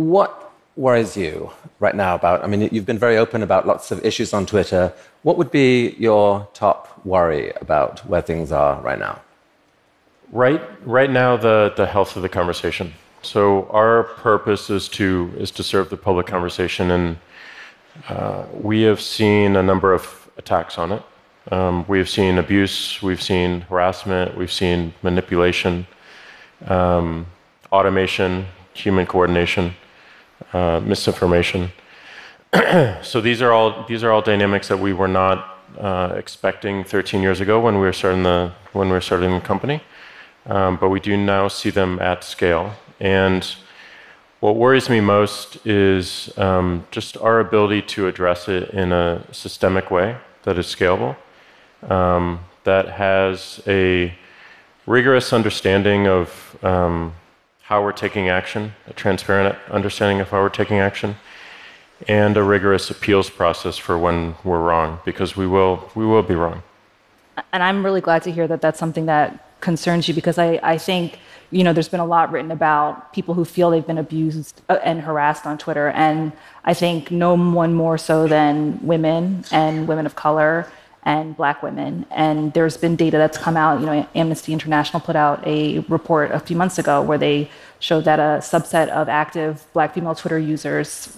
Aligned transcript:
What 0.00 0.50
worries 0.76 1.14
you 1.14 1.50
right 1.78 1.94
now 1.94 2.14
about? 2.14 2.42
I 2.42 2.46
mean, 2.46 2.70
you've 2.72 2.86
been 2.86 2.98
very 2.98 3.18
open 3.18 3.42
about 3.42 3.66
lots 3.66 3.90
of 3.90 4.02
issues 4.02 4.32
on 4.32 4.46
Twitter. 4.46 4.94
What 5.24 5.36
would 5.36 5.50
be 5.50 5.94
your 5.98 6.48
top 6.54 7.04
worry 7.04 7.52
about 7.60 8.00
where 8.06 8.22
things 8.22 8.50
are 8.50 8.80
right 8.80 8.98
now? 8.98 9.20
Right, 10.32 10.62
right 10.86 11.10
now, 11.10 11.36
the, 11.36 11.74
the 11.76 11.84
health 11.84 12.16
of 12.16 12.22
the 12.22 12.30
conversation. 12.30 12.94
So 13.20 13.68
our 13.68 14.04
purpose 14.04 14.70
is 14.70 14.88
to 15.00 15.34
is 15.36 15.50
to 15.50 15.62
serve 15.62 15.90
the 15.90 15.98
public 15.98 16.26
conversation, 16.26 16.90
and 16.90 17.18
uh, 18.08 18.46
we 18.54 18.80
have 18.84 19.02
seen 19.02 19.54
a 19.54 19.62
number 19.62 19.92
of 19.92 20.30
attacks 20.38 20.78
on 20.78 20.92
it. 20.92 21.02
Um, 21.52 21.84
we 21.88 21.98
have 21.98 22.08
seen 22.08 22.38
abuse, 22.38 23.02
we've 23.02 23.20
seen 23.20 23.60
harassment, 23.68 24.34
we've 24.34 24.52
seen 24.62 24.94
manipulation, 25.02 25.86
um, 26.66 27.26
automation, 27.70 28.46
human 28.72 29.04
coordination, 29.04 29.74
uh, 30.52 30.80
misinformation. 30.80 31.70
so 33.02 33.20
these 33.20 33.40
are 33.40 33.52
all 33.52 33.86
these 33.86 34.02
are 34.02 34.10
all 34.10 34.22
dynamics 34.22 34.68
that 34.68 34.78
we 34.78 34.92
were 34.92 35.08
not 35.08 35.58
uh, 35.78 36.12
expecting 36.16 36.84
13 36.84 37.22
years 37.22 37.40
ago 37.40 37.60
when 37.60 37.74
we 37.74 37.82
were 37.82 37.92
starting 37.92 38.22
the 38.22 38.52
when 38.72 38.88
we 38.88 38.92
were 38.92 39.00
starting 39.00 39.30
the 39.30 39.40
company, 39.40 39.82
um, 40.46 40.76
but 40.76 40.88
we 40.88 41.00
do 41.00 41.16
now 41.16 41.48
see 41.48 41.70
them 41.70 41.98
at 42.00 42.24
scale. 42.24 42.74
And 42.98 43.46
what 44.40 44.56
worries 44.56 44.88
me 44.88 45.00
most 45.00 45.64
is 45.66 46.36
um, 46.38 46.86
just 46.90 47.16
our 47.18 47.40
ability 47.40 47.82
to 47.82 48.08
address 48.08 48.48
it 48.48 48.70
in 48.70 48.90
a 48.90 49.22
systemic 49.32 49.90
way 49.90 50.16
that 50.44 50.58
is 50.58 50.66
scalable, 50.66 51.14
um, 51.88 52.40
that 52.64 52.88
has 52.88 53.60
a 53.66 54.14
rigorous 54.86 55.32
understanding 55.32 56.08
of 56.08 56.56
um, 56.62 57.14
how 57.70 57.80
we're 57.80 57.92
taking 57.92 58.28
action, 58.28 58.74
a 58.88 58.92
transparent 58.92 59.56
understanding 59.70 60.20
of 60.20 60.28
how 60.28 60.42
we're 60.42 60.48
taking 60.48 60.78
action, 60.78 61.14
and 62.08 62.36
a 62.36 62.42
rigorous 62.42 62.90
appeals 62.90 63.30
process 63.30 63.78
for 63.78 63.96
when 63.96 64.34
we're 64.42 64.58
wrong, 64.58 64.98
because 65.04 65.36
we 65.36 65.46
will 65.46 65.88
we 65.94 66.04
will 66.04 66.24
be 66.24 66.34
wrong. 66.34 66.64
And 67.52 67.62
I'm 67.62 67.84
really 67.84 68.00
glad 68.00 68.24
to 68.24 68.32
hear 68.32 68.48
that 68.48 68.60
that's 68.60 68.80
something 68.80 69.06
that 69.06 69.60
concerns 69.60 70.08
you, 70.08 70.14
because 70.14 70.36
I, 70.36 70.58
I 70.64 70.78
think 70.78 71.20
you 71.52 71.62
know 71.62 71.72
there's 71.72 71.88
been 71.88 72.00
a 72.00 72.12
lot 72.16 72.32
written 72.32 72.50
about 72.50 73.12
people 73.12 73.34
who 73.34 73.44
feel 73.44 73.70
they've 73.70 73.86
been 73.86 73.98
abused 73.98 74.60
uh, 74.68 74.78
and 74.82 75.02
harassed 75.02 75.46
on 75.46 75.56
Twitter, 75.56 75.90
and 75.90 76.32
I 76.64 76.74
think 76.74 77.12
no 77.12 77.36
one 77.36 77.72
more 77.72 77.98
so 77.98 78.26
than 78.26 78.84
women 78.84 79.44
and 79.52 79.86
women 79.86 80.06
of 80.06 80.16
color 80.16 80.66
and 81.04 81.36
black 81.36 81.62
women. 81.62 82.06
And 82.10 82.52
there's 82.52 82.76
been 82.76 82.96
data 82.96 83.16
that's 83.16 83.38
come 83.38 83.56
out. 83.56 83.80
You 83.80 83.86
know, 83.86 84.08
Amnesty 84.14 84.52
International 84.52 85.00
put 85.00 85.16
out 85.16 85.46
a 85.46 85.80
report 85.80 86.30
a 86.30 86.40
few 86.40 86.56
months 86.56 86.78
ago 86.78 87.00
where 87.02 87.18
they 87.18 87.50
showed 87.78 88.04
that 88.04 88.18
a 88.18 88.40
subset 88.42 88.88
of 88.88 89.08
active 89.08 89.64
black 89.72 89.94
female 89.94 90.14
Twitter 90.14 90.38
users 90.38 91.16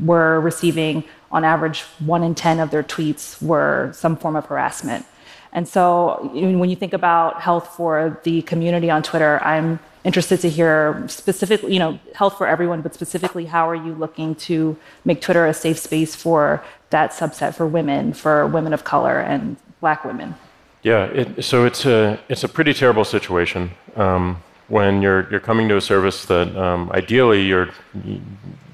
were 0.00 0.40
receiving, 0.40 1.04
on 1.30 1.44
average, 1.44 1.82
one 1.98 2.22
in 2.22 2.34
10 2.34 2.60
of 2.60 2.70
their 2.70 2.82
tweets 2.82 3.40
were 3.42 3.90
some 3.92 4.16
form 4.16 4.36
of 4.36 4.46
harassment. 4.46 5.06
And 5.54 5.68
so 5.68 6.30
when 6.34 6.68
you 6.68 6.76
think 6.76 6.92
about 6.92 7.40
health 7.40 7.68
for 7.76 8.20
the 8.24 8.42
community 8.42 8.90
on 8.90 9.04
Twitter, 9.04 9.40
I'm 9.44 9.78
interested 10.02 10.40
to 10.40 10.50
hear 10.50 11.04
specifically, 11.08 11.72
you 11.72 11.78
know, 11.78 11.98
health 12.14 12.36
for 12.36 12.46
everyone, 12.46 12.82
but 12.82 12.92
specifically, 12.92 13.46
how 13.46 13.68
are 13.68 13.74
you 13.74 13.94
looking 13.94 14.34
to 14.34 14.76
make 15.04 15.20
Twitter 15.20 15.46
a 15.46 15.54
safe 15.54 15.78
space 15.78 16.14
for 16.16 16.62
that 16.90 17.12
subset 17.12 17.54
for 17.54 17.66
women, 17.66 18.12
for 18.12 18.46
women 18.48 18.72
of 18.72 18.82
color 18.82 19.20
and 19.20 19.56
black 19.80 20.04
women? 20.04 20.34
Yeah, 20.82 21.04
it, 21.04 21.42
so 21.44 21.64
it's 21.64 21.86
a 21.86 22.18
it's 22.28 22.44
a 22.44 22.48
pretty 22.48 22.74
terrible 22.74 23.04
situation 23.04 23.70
um, 23.96 24.42
when 24.68 25.00
you're 25.00 25.30
you're 25.30 25.40
coming 25.40 25.68
to 25.68 25.76
a 25.76 25.80
service 25.80 26.26
that 26.26 26.54
um, 26.56 26.90
ideally 26.92 27.42
you're 27.42 27.70
you, 28.04 28.20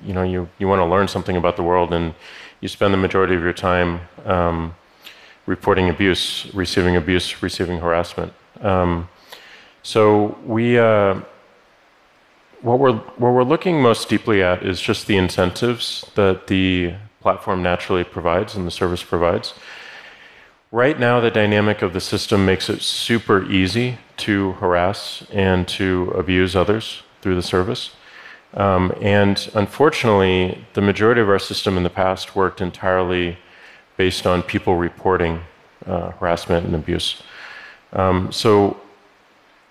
you, 0.04 0.12
know 0.12 0.24
you 0.24 0.48
you 0.58 0.66
want 0.66 0.80
to 0.80 0.86
learn 0.86 1.06
something 1.06 1.36
about 1.36 1.56
the 1.56 1.62
world 1.62 1.92
and 1.92 2.14
you 2.60 2.68
spend 2.68 2.92
the 2.92 2.98
majority 2.98 3.34
of 3.36 3.42
your 3.42 3.52
time 3.52 4.00
um, 4.24 4.74
reporting 5.50 5.88
abuse, 5.90 6.46
receiving 6.54 6.94
abuse, 6.94 7.42
receiving 7.42 7.78
harassment. 7.80 8.32
Um, 8.60 9.08
so 9.82 10.38
we, 10.46 10.78
uh, 10.78 11.20
what 12.62 12.78
we're 12.78 12.98
what 13.22 13.32
we're 13.36 13.50
looking 13.54 13.82
most 13.82 14.08
deeply 14.08 14.42
at 14.42 14.62
is 14.62 14.80
just 14.80 15.06
the 15.06 15.16
incentives 15.16 16.06
that 16.14 16.46
the 16.46 16.94
platform 17.20 17.62
naturally 17.62 18.04
provides 18.04 18.54
and 18.54 18.64
the 18.64 18.70
service 18.70 19.02
provides. 19.02 19.54
Right 20.70 20.98
now, 21.00 21.18
the 21.20 21.32
dynamic 21.32 21.82
of 21.82 21.92
the 21.94 22.00
system 22.00 22.46
makes 22.46 22.70
it 22.70 22.80
super 22.80 23.38
easy 23.50 23.98
to 24.18 24.52
harass 24.62 25.24
and 25.32 25.66
to 25.78 26.12
abuse 26.22 26.54
others 26.54 27.02
through 27.22 27.34
the 27.34 27.42
service. 27.42 27.90
Um, 28.54 28.92
and 29.00 29.50
unfortunately, 29.54 30.64
the 30.74 30.80
majority 30.80 31.20
of 31.20 31.28
our 31.28 31.40
system 31.40 31.76
in 31.76 31.82
the 31.82 31.96
past 32.02 32.36
worked 32.36 32.60
entirely 32.60 33.38
based 34.04 34.26
on 34.26 34.42
people 34.42 34.76
reporting 34.76 35.34
uh, 35.84 36.10
harassment 36.12 36.64
and 36.64 36.74
abuse. 36.74 37.22
Um, 37.92 38.32
so, 38.32 38.80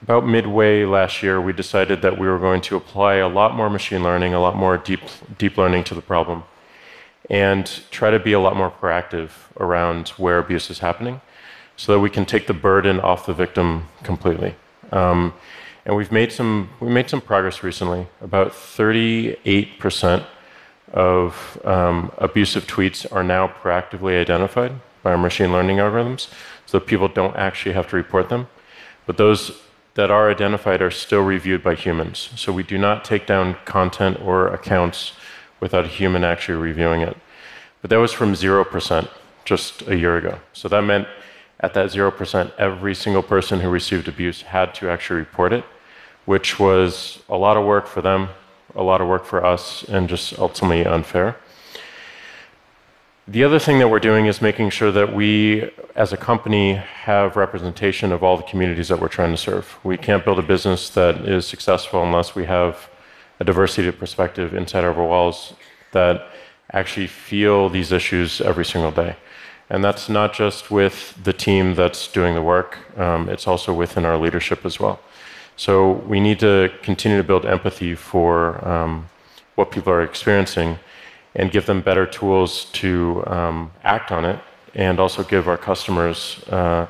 about 0.03 0.23
midway 0.37 0.85
last 0.85 1.23
year, 1.23 1.41
we 1.41 1.51
decided 1.51 2.03
that 2.03 2.15
we 2.21 2.27
were 2.27 2.37
going 2.37 2.61
to 2.69 2.75
apply 2.75 3.13
a 3.15 3.27
lot 3.27 3.55
more 3.55 3.71
machine 3.71 4.03
learning, 4.03 4.35
a 4.35 4.39
lot 4.47 4.55
more 4.55 4.77
deep, 4.77 5.01
deep 5.39 5.57
learning 5.57 5.83
to 5.85 5.95
the 5.95 6.05
problem, 6.13 6.43
and 7.47 7.65
try 7.89 8.11
to 8.11 8.19
be 8.19 8.33
a 8.33 8.39
lot 8.39 8.55
more 8.55 8.71
proactive 8.79 9.31
around 9.65 10.09
where 10.23 10.37
abuse 10.37 10.69
is 10.69 10.77
happening 10.77 11.21
so 11.75 11.93
that 11.93 11.99
we 11.99 12.11
can 12.17 12.23
take 12.23 12.45
the 12.45 12.59
burden 12.69 12.99
off 12.99 13.25
the 13.25 13.33
victim 13.33 13.87
completely. 14.03 14.53
Um, 14.91 15.33
and 15.85 15.95
we've 15.97 16.11
made 16.11 16.31
some, 16.31 16.69
we 16.79 16.89
made 16.89 17.09
some 17.09 17.21
progress 17.31 17.63
recently. 17.63 18.05
About 18.21 18.51
38% 18.51 20.23
of 20.93 21.59
um, 21.65 22.11
abusive 22.17 22.65
tweets 22.67 23.05
are 23.11 23.23
now 23.23 23.47
proactively 23.47 24.19
identified 24.19 24.73
by 25.03 25.11
our 25.11 25.17
machine 25.17 25.51
learning 25.51 25.77
algorithms, 25.77 26.27
so 26.65 26.79
people 26.79 27.07
don't 27.07 27.35
actually 27.35 27.73
have 27.73 27.87
to 27.89 27.95
report 27.95 28.29
them. 28.29 28.47
But 29.05 29.17
those 29.17 29.59
that 29.95 30.11
are 30.11 30.29
identified 30.29 30.81
are 30.81 30.91
still 30.91 31.21
reviewed 31.21 31.63
by 31.63 31.75
humans. 31.75 32.29
So 32.35 32.53
we 32.53 32.63
do 32.63 32.77
not 32.77 33.03
take 33.03 33.25
down 33.25 33.55
content 33.65 34.19
or 34.21 34.47
accounts 34.47 35.13
without 35.59 35.85
a 35.85 35.89
human 35.89 36.23
actually 36.23 36.57
reviewing 36.57 37.01
it. 37.01 37.17
But 37.81 37.89
that 37.89 37.97
was 37.97 38.13
from 38.13 38.33
0% 38.33 39.09
just 39.45 39.87
a 39.87 39.97
year 39.97 40.17
ago. 40.17 40.39
So 40.53 40.67
that 40.69 40.81
meant 40.83 41.07
at 41.59 41.73
that 41.73 41.89
0%, 41.89 42.51
every 42.57 42.95
single 42.95 43.23
person 43.23 43.59
who 43.59 43.69
received 43.69 44.07
abuse 44.07 44.43
had 44.43 44.73
to 44.75 44.89
actually 44.89 45.19
report 45.19 45.51
it, 45.51 45.65
which 46.25 46.59
was 46.59 47.21
a 47.27 47.35
lot 47.35 47.57
of 47.57 47.65
work 47.65 47.85
for 47.87 48.01
them, 48.01 48.29
a 48.75 48.83
lot 48.83 49.01
of 49.01 49.07
work 49.07 49.25
for 49.25 49.45
us 49.45 49.83
and 49.83 50.07
just 50.09 50.37
ultimately 50.39 50.85
unfair. 50.85 51.37
The 53.27 53.43
other 53.43 53.59
thing 53.59 53.77
that 53.77 53.89
we're 53.89 53.99
doing 53.99 54.25
is 54.25 54.41
making 54.41 54.71
sure 54.71 54.91
that 54.91 55.13
we, 55.13 55.69
as 55.95 56.11
a 56.11 56.17
company, 56.17 56.73
have 56.73 57.35
representation 57.35 58.11
of 58.11 58.23
all 58.23 58.37
the 58.37 58.43
communities 58.43 58.87
that 58.87 58.99
we're 58.99 59.07
trying 59.07 59.31
to 59.31 59.37
serve. 59.37 59.77
We 59.83 59.97
can't 59.97 60.25
build 60.25 60.39
a 60.39 60.41
business 60.41 60.89
that 60.91 61.27
is 61.27 61.45
successful 61.45 62.01
unless 62.01 62.33
we 62.33 62.45
have 62.45 62.89
a 63.39 63.43
diversity 63.43 63.87
of 63.87 63.99
perspective 63.99 64.55
inside 64.55 64.83
our 64.83 64.93
walls 64.93 65.53
that 65.91 66.27
actually 66.71 67.07
feel 67.07 67.69
these 67.69 67.91
issues 67.91 68.41
every 68.41 68.65
single 68.65 68.91
day. 68.91 69.15
And 69.69 69.83
that's 69.83 70.09
not 70.09 70.33
just 70.33 70.71
with 70.71 71.13
the 71.23 71.33
team 71.33 71.75
that's 71.75 72.07
doing 72.07 72.33
the 72.33 72.41
work, 72.41 72.79
um, 72.97 73.29
it's 73.29 73.47
also 73.47 73.71
within 73.73 74.05
our 74.05 74.17
leadership 74.17 74.65
as 74.65 74.79
well. 74.79 74.99
So 75.59 75.91
we 76.07 76.21
need 76.21 76.39
to 76.39 76.71
continue 76.81 77.17
to 77.17 77.23
build 77.23 77.45
empathy 77.45 77.93
for 77.93 78.65
um, 78.65 79.09
what 79.55 79.71
people 79.71 79.91
are 79.91 80.01
experiencing 80.01 80.79
and 81.35 81.51
give 81.51 81.65
them 81.65 81.81
better 81.81 82.05
tools 82.05 82.63
to 82.79 83.25
um, 83.27 83.71
act 83.83 84.09
on 84.09 84.23
it 84.23 84.39
and 84.73 85.01
also 85.01 85.21
give 85.21 85.49
our 85.49 85.57
customers 85.57 86.41
uh, 86.47 86.87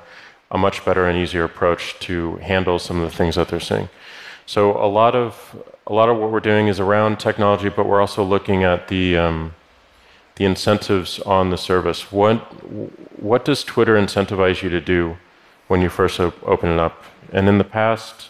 a 0.51 0.57
much 0.59 0.85
better 0.85 1.07
and 1.07 1.17
easier 1.17 1.45
approach 1.45 1.97
to 2.01 2.35
handle 2.35 2.77
some 2.77 3.01
of 3.01 3.09
the 3.09 3.17
things 3.17 3.33
that 3.37 3.47
they're 3.47 3.59
seeing. 3.59 3.89
So 4.45 4.77
a 4.77 4.85
lot 4.85 5.15
of 5.15 5.33
a 5.87 5.93
lot 5.93 6.09
of 6.09 6.17
what 6.17 6.31
we're 6.31 6.39
doing 6.39 6.67
is 6.67 6.79
around 6.79 7.19
technology, 7.19 7.69
but 7.69 7.87
we're 7.87 8.01
also 8.01 8.23
looking 8.23 8.63
at 8.63 8.87
the 8.87 9.17
um, 9.17 9.55
the 10.35 10.45
incentives 10.45 11.19
on 11.21 11.49
the 11.49 11.57
service. 11.57 12.11
What 12.11 12.35
what 13.19 13.45
does 13.45 13.63
Twitter 13.63 13.95
incentivize 13.95 14.61
you 14.61 14.69
to 14.69 14.79
do 14.79 15.17
when 15.67 15.81
you 15.81 15.89
first 15.89 16.19
op- 16.19 16.43
open 16.47 16.69
it 16.69 16.77
up? 16.77 17.03
And 17.33 17.49
in 17.49 17.57
the 17.57 17.63
past, 17.63 18.29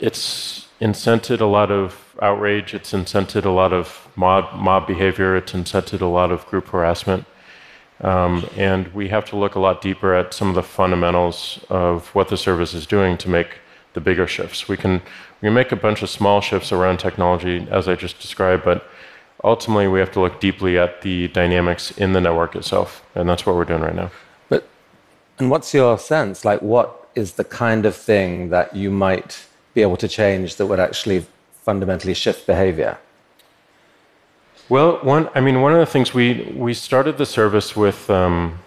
it's 0.00 0.68
incented 0.80 1.40
a 1.40 1.46
lot 1.46 1.70
of 1.70 2.16
outrage. 2.20 2.74
It's 2.74 2.92
incented 2.92 3.44
a 3.44 3.50
lot 3.50 3.72
of 3.72 4.08
mob 4.16 4.54
mob 4.54 4.86
behavior. 4.86 5.36
It's 5.36 5.52
incented 5.52 6.00
a 6.00 6.06
lot 6.06 6.30
of 6.30 6.46
group 6.46 6.68
harassment. 6.68 7.24
Um, 8.00 8.48
and 8.56 8.88
we 8.88 9.08
have 9.08 9.24
to 9.26 9.36
look 9.36 9.54
a 9.54 9.60
lot 9.60 9.80
deeper 9.80 10.14
at 10.14 10.34
some 10.34 10.48
of 10.48 10.54
the 10.54 10.62
fundamentals 10.62 11.64
of 11.70 12.08
what 12.08 12.28
the 12.28 12.36
service 12.36 12.74
is 12.74 12.86
doing 12.86 13.16
to 13.18 13.28
make 13.30 13.58
the 13.94 14.00
bigger 14.00 14.26
shifts. 14.26 14.68
We 14.68 14.76
can 14.76 15.00
we 15.40 15.46
can 15.46 15.54
make 15.54 15.72
a 15.72 15.76
bunch 15.76 16.02
of 16.02 16.10
small 16.10 16.40
shifts 16.40 16.72
around 16.72 16.98
technology, 16.98 17.66
as 17.70 17.88
I 17.88 17.94
just 17.94 18.18
described, 18.20 18.64
but 18.64 18.88
ultimately 19.42 19.88
we 19.88 20.00
have 20.00 20.10
to 20.12 20.20
look 20.20 20.40
deeply 20.40 20.78
at 20.78 21.02
the 21.02 21.28
dynamics 21.28 21.92
in 21.92 22.12
the 22.12 22.20
network 22.20 22.56
itself, 22.56 23.04
and 23.14 23.28
that's 23.28 23.46
what 23.46 23.54
we're 23.54 23.64
doing 23.64 23.82
right 23.82 23.94
now. 23.94 24.10
But 24.48 24.68
and 25.38 25.50
what's 25.50 25.72
your 25.72 25.98
sense? 25.98 26.44
Like, 26.44 26.60
what 26.62 27.08
is 27.14 27.34
the 27.34 27.44
kind 27.44 27.86
of 27.86 27.94
thing 27.94 28.50
that 28.50 28.74
you 28.74 28.90
might 28.90 29.46
be 29.74 29.82
able 29.82 29.96
to 29.96 30.08
change 30.08 30.56
that 30.56 30.66
would 30.66 30.80
actually 30.80 31.26
fundamentally 31.52 32.14
shift 32.14 32.46
behavior? 32.46 32.98
Well, 34.68 34.98
one, 35.02 35.28
I 35.34 35.40
mean, 35.40 35.60
one 35.60 35.72
of 35.72 35.78
the 35.78 35.86
things 35.86 36.14
we, 36.14 36.54
we 36.56 36.72
started 36.72 37.18
the 37.18 37.26
service 37.26 37.76
with 37.76 38.08
um, 38.08 38.60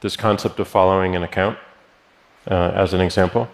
this 0.00 0.16
concept 0.16 0.58
of 0.58 0.66
following 0.66 1.14
an 1.14 1.22
account, 1.22 1.58
uh, 2.50 2.72
as 2.74 2.92
an 2.92 3.00
example. 3.00 3.48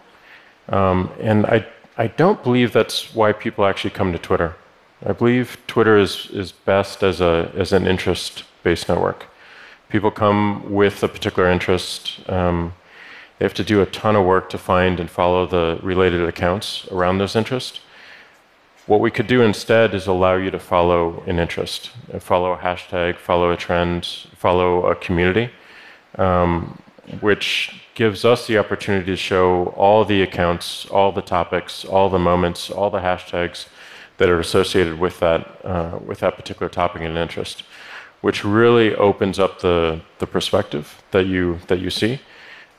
Um, 0.70 1.10
and 1.20 1.44
I, 1.46 1.66
I 1.98 2.06
don't 2.06 2.42
believe 2.42 2.72
that's 2.72 3.14
why 3.14 3.32
people 3.32 3.66
actually 3.66 3.90
come 3.90 4.12
to 4.12 4.18
Twitter. 4.18 4.56
I 5.04 5.12
believe 5.12 5.58
Twitter 5.66 5.98
is, 5.98 6.30
is 6.32 6.52
best 6.52 7.02
as, 7.02 7.20
a, 7.20 7.52
as 7.56 7.72
an 7.72 7.86
interest 7.86 8.44
based 8.62 8.88
network. 8.88 9.26
People 9.88 10.10
come 10.10 10.72
with 10.72 11.02
a 11.02 11.08
particular 11.08 11.50
interest. 11.50 12.20
Um, 12.28 12.72
they 13.40 13.46
have 13.46 13.54
to 13.54 13.64
do 13.64 13.80
a 13.80 13.86
ton 13.86 14.16
of 14.16 14.26
work 14.26 14.50
to 14.50 14.58
find 14.58 15.00
and 15.00 15.08
follow 15.08 15.46
the 15.46 15.78
related 15.82 16.22
accounts 16.28 16.86
around 16.90 17.16
those 17.16 17.34
interests. 17.34 17.80
What 18.86 19.00
we 19.00 19.10
could 19.10 19.26
do 19.26 19.40
instead 19.40 19.94
is 19.94 20.06
allow 20.06 20.36
you 20.36 20.50
to 20.50 20.58
follow 20.58 21.22
an 21.26 21.38
interest, 21.38 21.90
follow 22.18 22.52
a 22.52 22.58
hashtag, 22.58 23.16
follow 23.16 23.50
a 23.50 23.56
trend, 23.56 24.04
follow 24.36 24.84
a 24.84 24.94
community, 24.94 25.48
um, 26.18 26.82
which 27.22 27.82
gives 27.94 28.26
us 28.26 28.46
the 28.46 28.58
opportunity 28.58 29.06
to 29.06 29.16
show 29.16 29.68
all 29.68 30.04
the 30.04 30.20
accounts, 30.20 30.84
all 30.90 31.10
the 31.10 31.22
topics, 31.22 31.86
all 31.86 32.10
the 32.10 32.18
moments, 32.18 32.68
all 32.68 32.90
the 32.90 33.00
hashtags 33.00 33.68
that 34.18 34.28
are 34.28 34.38
associated 34.38 35.00
with 35.00 35.18
that, 35.20 35.64
uh, 35.64 35.98
with 36.04 36.20
that 36.20 36.36
particular 36.36 36.68
topic 36.68 37.00
and 37.00 37.16
interest, 37.16 37.62
which 38.20 38.44
really 38.44 38.94
opens 38.96 39.38
up 39.38 39.60
the, 39.60 39.98
the 40.18 40.26
perspective 40.26 41.02
that 41.12 41.24
you, 41.24 41.58
that 41.68 41.78
you 41.80 41.88
see. 41.88 42.20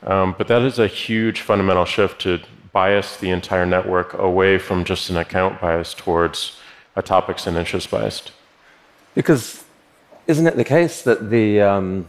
Um, 0.04 0.34
but 0.36 0.48
that 0.48 0.62
is 0.62 0.78
a 0.78 0.86
huge 0.86 1.40
fundamental 1.40 1.84
shift 1.84 2.22
to 2.22 2.40
bias 2.72 3.16
the 3.18 3.30
entire 3.30 3.66
network 3.66 4.14
away 4.14 4.58
from 4.58 4.84
just 4.84 5.10
an 5.10 5.16
account 5.16 5.60
bias 5.60 5.94
towards 5.94 6.58
a 6.96 7.02
topics 7.02 7.46
and 7.46 7.56
interest 7.56 7.90
bias. 7.90 8.22
Because 9.14 9.64
isn't 10.26 10.46
it 10.46 10.56
the 10.56 10.64
case 10.64 11.02
that 11.02 11.30
the, 11.30 11.60
um, 11.60 12.08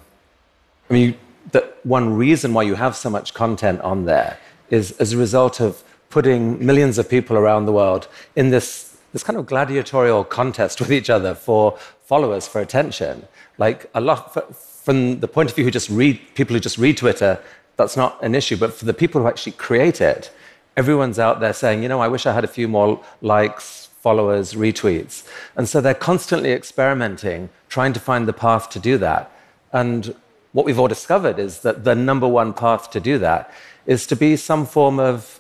I 0.90 0.94
mean, 0.94 1.18
that 1.52 1.86
one 1.86 2.16
reason 2.16 2.54
why 2.54 2.64
you 2.64 2.76
have 2.76 2.96
so 2.96 3.10
much 3.10 3.34
content 3.34 3.82
on 3.82 4.06
there 4.06 4.40
is 4.70 4.92
as 4.94 5.14
a 5.14 5.18
result 5.18 5.60
of 5.60 5.84
putting 6.10 6.64
millions 6.66 6.98
of 6.98 7.10
people 7.10 7.38
around 7.38 7.66
the 7.66 7.72
world 7.72 8.08
in 8.36 8.50
this, 8.50 8.98
this 9.12 9.24
kind 9.24 9.38
of 9.38 9.46
gladiatorial 9.46 10.24
contest 10.24 10.80
with 10.80 10.92
each 10.92 11.10
other 11.10 11.36
for 11.36 11.78
followers, 12.06 12.48
for 12.48 12.62
attention. 12.62 13.28
Like 13.58 13.90
a 13.94 14.02
lot, 14.02 14.54
from 14.56 15.20
the 15.20 15.28
point 15.28 15.50
of 15.50 15.56
view 15.56 15.66
who 15.66 15.72
just 15.72 15.90
read, 15.90 16.20
people 16.36 16.54
who 16.54 16.60
just 16.60 16.78
read 16.78 16.98
Twitter, 16.98 17.40
that's 17.76 17.98
not 17.98 18.22
an 18.24 18.36
issue. 18.36 18.58
But 18.58 18.74
for 18.74 18.86
the 18.86 18.94
people 18.94 19.22
who 19.22 19.28
actually 19.28 19.54
create 19.54 20.02
it, 20.02 20.32
everyone's 20.78 21.20
out 21.20 21.40
there 21.40 21.54
saying, 21.54 21.84
you 21.84 21.90
know, 21.90 22.00
I 22.00 22.08
wish 22.08 22.26
I 22.26 22.34
had 22.34 22.44
a 22.44 22.48
few 22.48 22.68
more 22.68 23.04
likes, 23.22 23.90
followers, 24.02 24.54
retweets. 24.54 25.28
And 25.56 25.68
so 25.68 25.82
they're 25.82 25.94
constantly 25.94 26.52
experimenting, 26.52 27.50
trying 27.70 27.94
to 27.94 28.00
find 28.00 28.28
the 28.28 28.34
path 28.34 28.70
to 28.72 28.80
do 28.80 28.98
that. 28.98 29.32
And 29.72 30.16
what 30.52 30.66
we've 30.66 30.80
all 30.80 30.88
discovered 30.88 31.40
is 31.40 31.60
that 31.62 31.84
the 31.84 31.96
number 31.96 32.28
one 32.28 32.54
path 32.54 32.92
to 32.92 33.00
do 33.00 33.18
that 33.20 33.52
is 33.86 34.06
to 34.08 34.16
be 34.16 34.36
some 34.36 34.66
form 34.66 35.00
of 35.00 35.40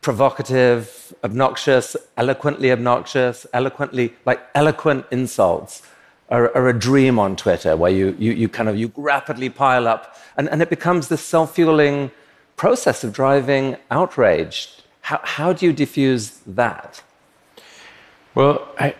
provocative, 0.00 1.12
obnoxious, 1.24 1.96
eloquently 2.16 2.70
obnoxious, 2.70 3.46
eloquently, 3.52 4.14
like 4.24 4.40
eloquent 4.54 5.04
insults 5.10 5.82
are, 6.28 6.54
are 6.56 6.68
a 6.68 6.78
dream 6.78 7.18
on 7.18 7.36
Twitter 7.36 7.76
where 7.76 7.90
you, 7.90 8.16
you, 8.18 8.32
you 8.32 8.48
kind 8.48 8.68
of, 8.68 8.76
you 8.76 8.92
rapidly 8.96 9.48
pile 9.48 9.86
up 9.86 10.16
and, 10.36 10.48
and 10.48 10.60
it 10.62 10.70
becomes 10.70 11.08
this 11.08 11.22
self-fueling 11.22 12.10
process 12.56 13.04
of 13.04 13.12
driving 13.12 13.76
outrage. 13.90 14.70
How, 15.02 15.20
how 15.22 15.52
do 15.52 15.66
you 15.66 15.72
diffuse 15.72 16.40
that? 16.46 17.02
Well, 18.34 18.66
I, 18.78 18.94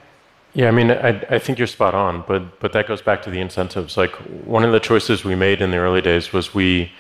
yeah, 0.55 0.69
I 0.69 0.71
mean, 0.71 0.91
I, 0.91 1.21
I 1.29 1.39
think 1.39 1.59
you're 1.59 1.67
spot 1.67 1.95
on, 1.95 2.25
but, 2.27 2.61
but 2.61 2.73
that 2.73 2.87
goes 2.87 3.03
back 3.03 3.23
to 3.23 3.31
the 3.31 3.41
incentives. 3.41 3.97
Like, 3.97 4.13
one 4.47 4.65
of 4.65 4.73
the 4.73 4.81
choices 4.81 5.25
we 5.25 5.35
made 5.35 5.61
in 5.61 5.71
the 5.71 5.77
early 5.77 6.01
days 6.01 6.33
was 6.33 6.55
we, 6.55 6.93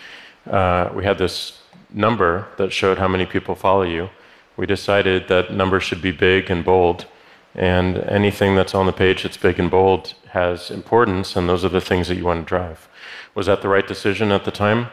uh, 0.50 0.90
we 0.94 1.04
had 1.04 1.18
this 1.18 1.60
number 1.92 2.46
that 2.58 2.72
showed 2.72 2.98
how 2.98 3.08
many 3.08 3.24
people 3.24 3.54
follow 3.54 3.82
you. 3.82 4.10
We 4.56 4.66
decided 4.66 5.28
that 5.28 5.52
number 5.52 5.80
should 5.80 6.02
be 6.02 6.10
big 6.10 6.50
and 6.50 6.64
bold, 6.64 7.06
and 7.56 7.96
anything 7.96 8.54
that's 8.54 8.74
on 8.74 8.84
the 8.84 8.92
page 8.92 9.22
that's 9.22 9.38
big 9.38 9.58
and 9.58 9.70
bold 9.70 10.14
has 10.28 10.70
importance, 10.70 11.34
and 11.34 11.48
those 11.48 11.64
are 11.64 11.70
the 11.70 11.80
things 11.80 12.06
that 12.08 12.16
you 12.16 12.24
want 12.24 12.44
to 12.44 12.48
drive. 12.48 12.88
Was 13.34 13.46
that 13.46 13.62
the 13.62 13.68
right 13.68 13.86
decision 13.86 14.30
at 14.30 14.44
the 14.44 14.50
time? 14.50 14.88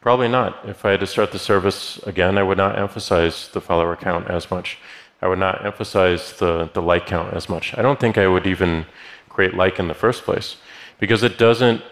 Probably 0.00 0.28
not. 0.28 0.68
If 0.68 0.84
I 0.84 0.92
had 0.92 1.00
to 1.00 1.06
start 1.06 1.30
the 1.30 1.38
service 1.38 1.98
again, 1.98 2.36
I 2.36 2.42
would 2.42 2.58
not 2.58 2.76
emphasize 2.76 3.48
the 3.48 3.60
follower 3.60 3.94
count 3.94 4.28
as 4.28 4.50
much. 4.50 4.78
I 5.22 5.28
would 5.28 5.38
not 5.38 5.64
emphasize 5.64 6.32
the, 6.32 6.68
the 6.74 6.82
like 6.82 7.06
count 7.06 7.32
as 7.34 7.48
much. 7.48 7.76
I 7.78 7.82
don't 7.82 8.00
think 8.00 8.18
I 8.18 8.26
would 8.26 8.46
even 8.46 8.86
create 9.28 9.54
like 9.54 9.78
in 9.78 9.86
the 9.86 9.94
first 9.94 10.24
place 10.24 10.56
because 10.98 11.22
it 11.22 11.38
doesn't, 11.38 11.82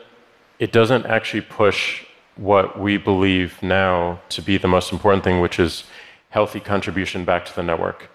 it 0.58 0.72
doesn't 0.72 1.06
actually 1.06 1.42
push 1.42 2.04
what 2.36 2.80
we 2.80 2.96
believe 2.96 3.62
now 3.62 4.20
to 4.30 4.42
be 4.42 4.58
the 4.58 4.68
most 4.68 4.90
important 4.92 5.22
thing, 5.22 5.40
which 5.40 5.60
is 5.60 5.84
healthy 6.30 6.60
contribution 6.60 7.24
back 7.24 7.44
to 7.44 7.54
the 7.54 7.62
network 7.62 8.10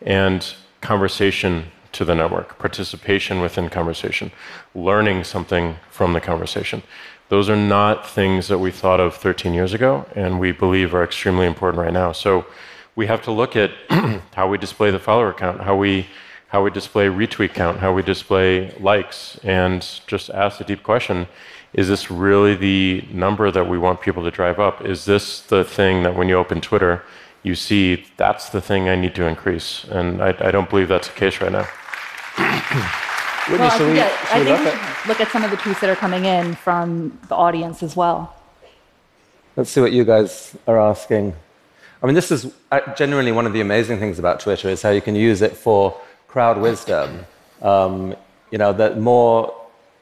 and 0.00 0.54
conversation 0.84 1.64
to 1.92 2.04
the 2.04 2.14
network, 2.14 2.58
participation 2.58 3.40
within 3.40 3.68
conversation, 3.68 4.30
learning 4.74 5.24
something 5.24 5.76
from 5.90 6.12
the 6.12 6.20
conversation. 6.20 6.82
Those 7.30 7.48
are 7.48 7.56
not 7.56 8.08
things 8.08 8.48
that 8.48 8.58
we 8.58 8.70
thought 8.70 9.00
of 9.00 9.16
13 9.16 9.54
years 9.54 9.72
ago 9.72 10.06
and 10.14 10.38
we 10.38 10.52
believe 10.52 10.94
are 10.94 11.02
extremely 11.02 11.46
important 11.46 11.80
right 11.80 11.92
now. 11.92 12.12
So 12.12 12.46
we 12.94 13.06
have 13.06 13.22
to 13.22 13.32
look 13.32 13.56
at 13.56 13.70
how 14.34 14.48
we 14.48 14.58
display 14.58 14.90
the 14.90 14.98
follower 14.98 15.32
count, 15.32 15.60
how 15.62 15.76
we 15.76 16.06
how 16.48 16.62
we 16.62 16.70
display 16.70 17.06
retweet 17.06 17.52
count, 17.52 17.80
how 17.80 17.92
we 17.92 18.00
display 18.00 18.72
likes, 18.78 19.40
and 19.42 19.84
just 20.06 20.30
ask 20.30 20.58
the 20.58 20.64
deep 20.64 20.84
question 20.84 21.26
is 21.72 21.88
this 21.88 22.08
really 22.10 22.54
the 22.54 23.04
number 23.10 23.50
that 23.50 23.68
we 23.68 23.76
want 23.76 24.00
people 24.00 24.22
to 24.22 24.30
drive 24.30 24.60
up? 24.60 24.84
Is 24.84 25.04
this 25.04 25.40
the 25.40 25.64
thing 25.64 26.04
that 26.04 26.14
when 26.14 26.28
you 26.28 26.36
open 26.36 26.60
Twitter, 26.60 27.02
you 27.44 27.54
see 27.54 28.04
that's 28.16 28.48
the 28.48 28.60
thing 28.60 28.88
I 28.88 28.96
need 28.96 29.14
to 29.14 29.26
increase? 29.26 29.84
And 29.84 30.20
I, 30.20 30.34
I 30.40 30.50
don't 30.50 30.68
believe 30.68 30.88
that's 30.88 31.08
the 31.08 31.14
case 31.14 31.40
right 31.40 31.52
now. 31.52 31.68
Whitney, 33.46 33.58
well, 33.58 33.78
should 33.78 33.90
we, 33.90 33.96
yeah, 33.98 34.08
should 34.26 34.48
I 34.48 34.56
think 34.56 34.58
we 34.58 34.70
should 34.70 35.08
look 35.08 35.20
at 35.20 35.30
some 35.30 35.44
of 35.44 35.50
the 35.50 35.58
tweets 35.58 35.80
that 35.80 35.90
are 35.90 35.96
coming 35.96 36.24
in 36.24 36.54
from 36.54 37.18
the 37.28 37.34
audience 37.34 37.82
as 37.82 37.94
well. 37.94 38.34
Let's 39.56 39.70
see 39.70 39.82
what 39.82 39.92
you 39.92 40.04
guys 40.04 40.56
are 40.66 40.80
asking. 40.80 41.34
I 42.02 42.06
mean, 42.06 42.14
this 42.14 42.30
is 42.30 42.52
uh, 42.72 42.80
genuinely 42.94 43.32
one 43.32 43.46
of 43.46 43.52
the 43.52 43.60
amazing 43.60 43.98
things 43.98 44.18
about 44.18 44.40
Twitter 44.40 44.68
is 44.68 44.82
how 44.82 44.90
you 44.90 45.00
can 45.00 45.14
use 45.14 45.42
it 45.42 45.56
for 45.56 45.94
crowd 46.26 46.58
wisdom. 46.58 47.26
Um, 47.60 48.16
you 48.50 48.58
know, 48.58 48.72
that 48.72 48.98
more, 48.98 49.54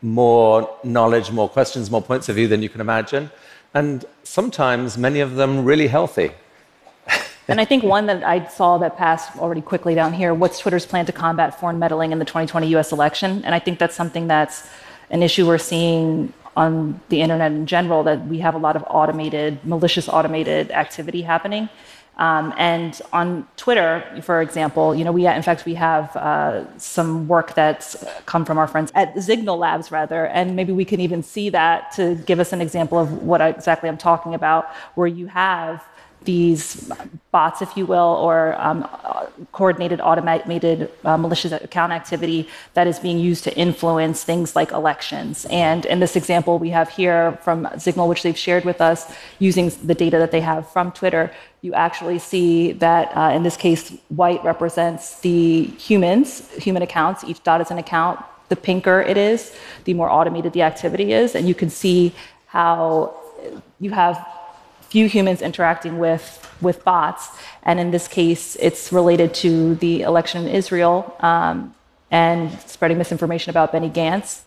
more 0.03 0.71
knowledge, 0.85 1.31
more 1.31 1.49
questions, 1.49 1.91
more 1.91 2.03
points 2.03 2.29
of 2.29 2.37
view 2.37 2.49
than 2.49 2.63
you 2.63 2.69
can 2.69 2.81
imagine, 2.81 3.31
and 3.75 4.05
sometimes 4.23 4.97
many 4.97 5.21
of 5.21 5.35
them 5.35 5.65
really 5.65 5.89
healthy. 5.89 6.31
And 7.49 7.61
I 7.61 7.65
think 7.65 7.83
one 7.83 8.07
that 8.07 8.23
I 8.23 8.47
saw 8.47 8.79
that 8.79 8.97
passed 8.97 9.37
already 9.37 9.63
quickly 9.63 9.95
down 9.95 10.13
here 10.13 10.33
what's 10.33 10.59
Twitter's 10.59 10.87
plan 10.87 11.07
to 11.07 11.13
combat 11.13 11.59
foreign 11.59 11.79
meddling 11.79 12.13
in 12.13 12.19
the 12.19 12.25
2020 12.25 12.69
US 12.77 12.93
election? 12.93 13.43
And 13.45 13.55
I 13.55 13.59
think 13.59 13.79
that's 13.79 13.97
something 13.97 14.29
that's 14.29 14.69
an 15.11 15.23
issue 15.23 15.47
we're 15.47 15.59
seeing 15.59 16.33
on 16.57 17.01
the 17.09 17.21
internet 17.21 17.51
in 17.53 17.67
general 17.67 18.03
that 18.05 18.27
we 18.27 18.39
have 18.39 18.55
a 18.55 18.59
lot 18.59 18.77
of 18.77 18.85
automated, 18.87 19.65
malicious 19.65 20.09
automated 20.09 20.71
activity 20.71 21.23
happening. 21.23 21.69
Um, 22.19 22.53
and 22.59 23.01
on 23.13 23.49
Twitter, 23.57 24.05
for 24.23 24.43
example, 24.43 24.95
you 24.95 25.03
know, 25.03 25.13
we 25.13 25.27
in 25.27 25.43
fact 25.43 25.65
we 25.65 25.75
have 25.75 26.15
uh, 26.15 26.79
some 26.79 27.27
work 27.27 27.55
that's 27.55 28.05
come 28.27 28.45
from 28.45 28.59
our 28.59 28.69
friends 28.69 28.93
at 28.95 29.21
Signal 29.23 29.57
Labs, 29.57 29.91
rather, 29.91 30.27
and 30.27 30.55
maybe 30.55 30.73
we 30.73 30.85
can 30.85 31.01
even 31.01 31.23
see 31.23 31.49
that 31.51 31.91
to 31.93 32.17
give 32.27 32.39
us 32.39 32.53
an 32.53 32.61
example 32.61 32.99
of 32.99 33.23
what 33.23 33.41
exactly 33.41 33.89
I'm 33.89 33.97
talking 33.97 34.35
about, 34.35 34.67
where 34.95 35.07
you 35.07 35.27
have 35.29 35.83
these 36.25 36.91
bots, 37.31 37.63
if 37.63 37.77
you 37.77 37.87
will, 37.87 38.19
or 38.21 38.55
um, 38.61 38.89
coordinated 39.53 40.01
automated 40.01 40.91
uh, 41.05 41.17
malicious 41.17 41.53
account 41.53 41.93
activity 41.93 42.49
that 42.75 42.87
is 42.87 42.99
being 42.99 43.19
used 43.19 43.45
to 43.45 43.57
influence 43.57 44.25
things 44.25 44.55
like 44.55 44.73
elections. 44.73 45.47
And 45.51 45.85
in 45.87 46.01
this 46.01 46.17
example 46.17 46.59
we 46.59 46.71
have 46.71 46.89
here 46.91 47.39
from 47.43 47.69
Signal, 47.79 48.09
which 48.09 48.23
they've 48.23 48.39
shared 48.39 48.65
with 48.65 48.81
us 48.81 49.13
using 49.39 49.71
the 49.85 49.95
data 49.95 50.19
that 50.19 50.31
they 50.31 50.41
have 50.41 50.69
from 50.71 50.93
Twitter, 50.93 51.31
you 51.63 51.75
actually 51.75 52.19
see 52.19 52.73
that 52.73 53.17
uh, 53.17 53.31
in 53.35 53.43
this 53.43 53.57
case, 53.57 53.97
white 54.09 54.43
represents 54.45 55.21
the 55.21 55.65
humans, 55.79 56.51
human 56.57 56.83
accounts. 56.83 57.25
Each 57.25 57.43
dot 57.43 57.61
is 57.61 57.71
an 57.71 57.79
account. 57.79 58.21
The 58.49 58.57
pinker 58.57 59.01
it 59.01 59.17
is, 59.17 59.55
the 59.85 59.95
more 59.95 60.11
automated 60.11 60.53
the 60.53 60.63
activity 60.63 61.13
is. 61.13 61.35
And 61.35 61.49
you 61.49 61.55
can 61.55 61.71
see 61.71 62.13
how 62.47 63.15
you 63.81 63.91
have 63.91 64.27
few 64.93 65.07
humans 65.09 65.41
interacting 65.41 65.99
with, 65.99 66.27
with 66.61 66.85
bots. 66.85 67.31
And 67.63 67.81
in 67.81 67.93
this 67.93 68.07
case, 68.09 68.57
it's 68.61 68.93
related 68.93 69.33
to 69.45 69.75
the 69.77 70.03
election 70.03 70.45
in 70.45 70.55
Israel 70.55 71.17
um, 71.21 71.75
and 72.11 72.53
spreading 72.75 72.99
misinformation 72.99 73.49
about 73.49 73.73
Benny 73.73 73.89
Gantz. 73.89 74.43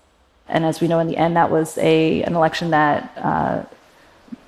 And 0.47 0.63
as 0.63 0.79
we 0.81 0.87
know, 0.87 0.99
in 0.99 1.07
the 1.07 1.17
end, 1.17 1.35
that 1.35 1.49
was 1.49 1.79
a, 1.79 2.21
an 2.21 2.35
election 2.35 2.69
that 2.69 3.11
uh, 3.17 3.63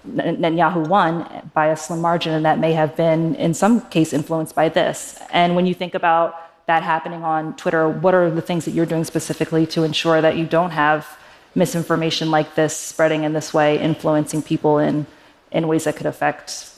Netanyahu 0.07 0.87
won 0.87 1.49
by 1.55 1.65
a 1.75 1.75
slim 1.75 1.99
margin, 1.99 2.31
and 2.37 2.45
that 2.45 2.59
may 2.59 2.73
have 2.73 2.95
been, 2.95 3.33
in 3.47 3.55
some 3.55 3.81
case, 3.89 4.13
influenced 4.13 4.53
by 4.53 4.69
this. 4.69 5.19
And 5.31 5.55
when 5.55 5.65
you 5.65 5.73
think 5.73 5.95
about 5.95 6.27
that 6.67 6.83
happening 6.83 7.23
on 7.23 7.55
Twitter, 7.55 7.89
what 7.89 8.13
are 8.13 8.29
the 8.29 8.45
things 8.49 8.65
that 8.65 8.71
you're 8.75 8.85
doing 8.93 9.03
specifically 9.03 9.65
to 9.73 9.81
ensure 9.81 10.21
that 10.21 10.37
you 10.37 10.45
don't 10.45 10.73
have 10.85 11.17
misinformation 11.55 12.29
like 12.29 12.53
this 12.53 12.77
spreading 12.77 13.23
in 13.23 13.33
this 13.33 13.51
way, 13.51 13.79
influencing 13.79 14.43
people 14.43 14.77
in, 14.77 15.07
in 15.51 15.67
ways 15.67 15.83
that 15.85 15.95
could 15.95 16.05
affect 16.05 16.71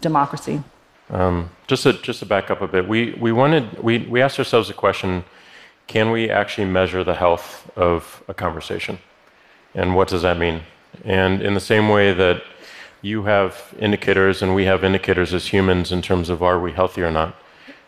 democracy? 0.00 0.62
Um, 1.10 1.50
just 1.66 1.82
to 1.82 1.92
just 1.92 2.20
to 2.20 2.26
back 2.26 2.50
up 2.50 2.60
a 2.60 2.68
bit, 2.68 2.88
we 2.88 3.12
we 3.12 3.32
wanted 3.32 3.82
we 3.82 3.98
we 3.98 4.22
asked 4.22 4.38
ourselves 4.38 4.70
a 4.70 4.74
question: 4.74 5.24
Can 5.86 6.10
we 6.10 6.30
actually 6.30 6.66
measure 6.66 7.04
the 7.04 7.14
health 7.14 7.70
of 7.76 8.22
a 8.28 8.34
conversation, 8.34 8.98
and 9.74 9.94
what 9.94 10.08
does 10.08 10.22
that 10.22 10.38
mean? 10.38 10.62
And 11.04 11.42
in 11.42 11.54
the 11.54 11.60
same 11.60 11.88
way 11.88 12.12
that 12.14 12.42
you 13.02 13.24
have 13.24 13.74
indicators 13.78 14.40
and 14.40 14.54
we 14.54 14.64
have 14.64 14.82
indicators 14.82 15.34
as 15.34 15.48
humans 15.48 15.92
in 15.92 16.00
terms 16.00 16.30
of 16.30 16.42
are 16.42 16.58
we 16.58 16.72
healthy 16.72 17.02
or 17.02 17.10
not, 17.10 17.36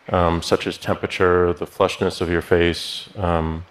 um, 0.09 0.43
such 0.43 0.67
as 0.67 0.77
temperature, 0.77 1.53
the 1.53 1.65
flushness 1.65 2.21
of 2.21 2.29
your 2.29 2.41
face. 2.41 3.09
Um, 3.17 3.65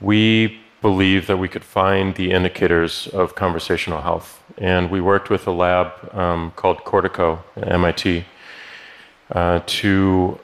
we 0.00 0.59
believe 0.80 1.26
that 1.26 1.36
we 1.36 1.48
could 1.48 1.64
find 1.64 2.14
the 2.14 2.30
indicators 2.30 3.06
of 3.08 3.34
conversational 3.34 4.00
health. 4.00 4.42
And 4.56 4.90
we 4.90 5.00
worked 5.00 5.30
with 5.30 5.46
a 5.46 5.50
lab 5.50 5.92
um, 6.14 6.52
called 6.52 6.78
Cortico 6.78 7.40
at 7.56 7.70
MIT 7.70 8.24
uh, 9.30 9.60
to 9.66 10.38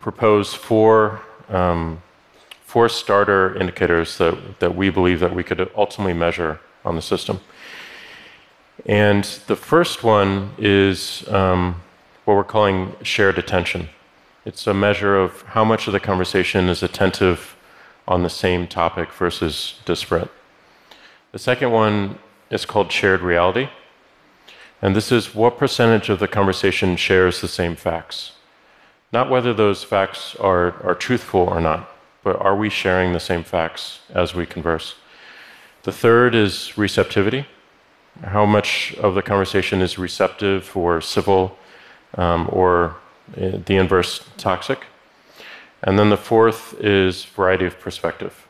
propose 0.00 0.54
four, 0.54 1.22
um, 1.48 2.02
four 2.64 2.88
starter 2.88 3.56
indicators 3.56 4.18
that, 4.18 4.58
that 4.58 4.74
we 4.74 4.90
believe 4.90 5.20
that 5.20 5.34
we 5.34 5.42
could 5.42 5.70
ultimately 5.76 6.12
measure 6.12 6.60
on 6.84 6.96
the 6.96 7.02
system. 7.02 7.40
And 8.86 9.24
the 9.46 9.56
first 9.56 10.02
one 10.02 10.50
is 10.58 11.26
um, 11.28 11.80
what 12.24 12.34
we're 12.34 12.44
calling 12.44 12.94
shared 13.02 13.38
attention. 13.38 13.88
It's 14.44 14.66
a 14.66 14.74
measure 14.74 15.16
of 15.16 15.42
how 15.42 15.64
much 15.64 15.86
of 15.86 15.92
the 15.92 16.00
conversation 16.00 16.68
is 16.68 16.82
attentive 16.82 17.53
on 18.06 18.22
the 18.22 18.30
same 18.30 18.66
topic 18.66 19.12
versus 19.12 19.80
disparate. 19.84 20.30
The 21.32 21.38
second 21.38 21.70
one 21.70 22.18
is 22.50 22.64
called 22.64 22.92
shared 22.92 23.20
reality. 23.20 23.68
And 24.82 24.94
this 24.94 25.10
is 25.10 25.34
what 25.34 25.58
percentage 25.58 26.08
of 26.10 26.18
the 26.18 26.28
conversation 26.28 26.96
shares 26.96 27.40
the 27.40 27.48
same 27.48 27.74
facts. 27.74 28.32
Not 29.12 29.30
whether 29.30 29.54
those 29.54 29.82
facts 29.82 30.36
are, 30.36 30.82
are 30.82 30.94
truthful 30.94 31.40
or 31.40 31.60
not, 31.60 31.88
but 32.22 32.36
are 32.40 32.56
we 32.56 32.68
sharing 32.68 33.12
the 33.12 33.20
same 33.20 33.44
facts 33.44 34.00
as 34.10 34.34
we 34.34 34.44
converse? 34.44 34.96
The 35.84 35.92
third 35.92 36.34
is 36.34 36.76
receptivity. 36.76 37.46
How 38.22 38.46
much 38.46 38.94
of 38.98 39.14
the 39.14 39.22
conversation 39.22 39.80
is 39.80 39.98
receptive 39.98 40.76
or 40.76 41.00
civil 41.00 41.56
um, 42.14 42.48
or 42.52 42.96
uh, 43.36 43.58
the 43.64 43.76
inverse 43.76 44.24
toxic? 44.36 44.84
And 45.84 45.98
then 45.98 46.08
the 46.08 46.16
fourth 46.16 46.74
is 46.80 47.24
variety 47.24 47.66
of 47.66 47.78
perspective. 47.78 48.48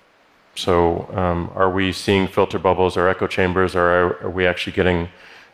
So, 0.54 1.08
um, 1.12 1.50
are 1.56 1.68
we 1.68 1.92
seeing 1.92 2.28
filter 2.28 2.60
bubbles 2.60 2.96
or 2.96 3.08
echo 3.08 3.26
chambers, 3.26 3.74
or 3.74 3.82
are, 3.82 4.22
are, 4.22 4.30
we 4.30 4.46
actually 4.46 4.72
getting 4.72 5.08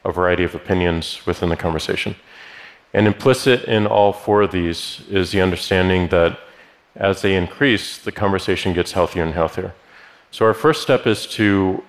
a 0.05 0.13
variety 0.13 0.45
of 0.45 0.55
opinions 0.55 1.25
within 1.25 1.49
the 1.49 1.57
conversation? 1.57 2.17
And 2.93 3.07
implicit 3.07 3.65
in 3.65 3.87
all 3.87 4.13
four 4.13 4.43
of 4.43 4.53
these 4.53 5.01
is 5.09 5.33
the 5.33 5.41
understanding 5.41 6.09
that 6.09 6.39
as 6.97 7.23
they 7.23 7.35
increase, 7.35 7.97
the 7.97 8.13
conversation 8.13 8.75
gets 8.75 8.93
healthier 8.93 9.23
and 9.23 9.33
healthier. 9.33 9.73
So, 10.31 10.45
our 10.45 10.55
first 10.55 10.83
step 10.83 11.07
is 11.07 11.27
to 11.29 11.83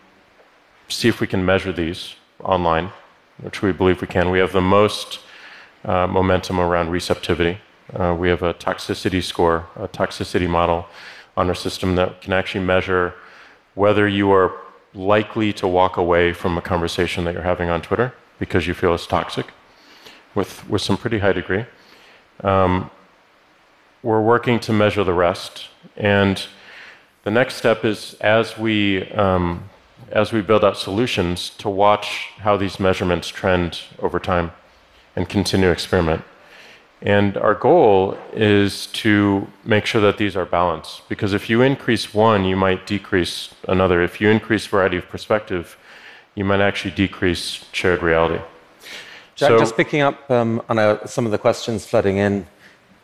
see 0.87 1.09
if 1.09 1.19
we 1.19 1.27
can 1.27 1.45
measure 1.45 1.73
these 1.73 2.15
online, 2.41 2.91
which 3.41 3.61
we 3.61 3.73
believe 3.73 3.99
we 3.99 4.07
can. 4.07 4.29
We 4.29 4.39
have 4.39 4.53
the 4.53 4.61
most 4.61 5.19
uh, 5.83 6.07
momentum 6.07 6.61
around 6.61 6.91
receptivity. 6.91 7.57
Uh, 7.93 8.15
we 8.17 8.29
have 8.29 8.41
a 8.41 8.53
toxicity 8.53 9.21
score, 9.21 9.67
a 9.75 9.87
toxicity 9.87 10.47
model 10.47 10.85
on 11.35 11.47
our 11.47 11.55
system 11.55 11.95
that 11.95 12.21
can 12.21 12.33
actually 12.33 12.63
measure 12.63 13.13
whether 13.75 14.07
you 14.07 14.31
are 14.31 14.53
likely 14.93 15.53
to 15.53 15.67
walk 15.67 15.97
away 15.97 16.33
from 16.33 16.57
a 16.57 16.61
conversation 16.61 17.23
that 17.25 17.33
you're 17.33 17.43
having 17.43 17.69
on 17.69 17.81
Twitter 17.81 18.13
because 18.39 18.67
you 18.67 18.73
feel 18.73 18.93
it's 18.93 19.07
toxic 19.07 19.47
with, 20.35 20.67
with 20.69 20.81
some 20.81 20.97
pretty 20.97 21.19
high 21.19 21.33
degree. 21.33 21.65
Um, 22.43 22.89
we're 24.03 24.21
working 24.21 24.59
to 24.61 24.73
measure 24.73 25.03
the 25.03 25.13
rest. 25.13 25.67
And 25.95 26.43
the 27.23 27.31
next 27.31 27.55
step 27.55 27.85
is 27.85 28.15
as 28.15 28.57
we, 28.57 29.09
um, 29.11 29.69
as 30.11 30.33
we 30.33 30.41
build 30.41 30.63
out 30.63 30.77
solutions 30.77 31.51
to 31.59 31.69
watch 31.69 32.29
how 32.39 32.57
these 32.57 32.79
measurements 32.79 33.27
trend 33.27 33.79
over 33.99 34.19
time 34.19 34.51
and 35.15 35.29
continue 35.29 35.67
to 35.67 35.71
experiment. 35.71 36.23
And 37.01 37.35
our 37.37 37.55
goal 37.55 38.15
is 38.31 38.85
to 38.87 39.47
make 39.65 39.87
sure 39.87 40.01
that 40.01 40.17
these 40.17 40.35
are 40.35 40.45
balanced. 40.45 41.09
Because 41.09 41.33
if 41.33 41.49
you 41.49 41.63
increase 41.63 42.13
one, 42.13 42.45
you 42.45 42.55
might 42.55 42.85
decrease 42.85 43.49
another. 43.67 44.03
If 44.03 44.21
you 44.21 44.29
increase 44.29 44.67
variety 44.67 44.97
of 44.97 45.09
perspective, 45.09 45.77
you 46.35 46.45
might 46.45 46.61
actually 46.61 46.91
decrease 46.91 47.65
shared 47.71 48.03
reality. 48.03 48.41
Jack, 49.35 49.49
so, 49.49 49.57
just 49.59 49.75
picking 49.75 50.01
up 50.01 50.29
um, 50.29 50.61
on 50.69 50.77
uh, 50.77 51.05
some 51.07 51.25
of 51.25 51.31
the 51.31 51.39
questions 51.39 51.85
flooding 51.87 52.17
in 52.17 52.45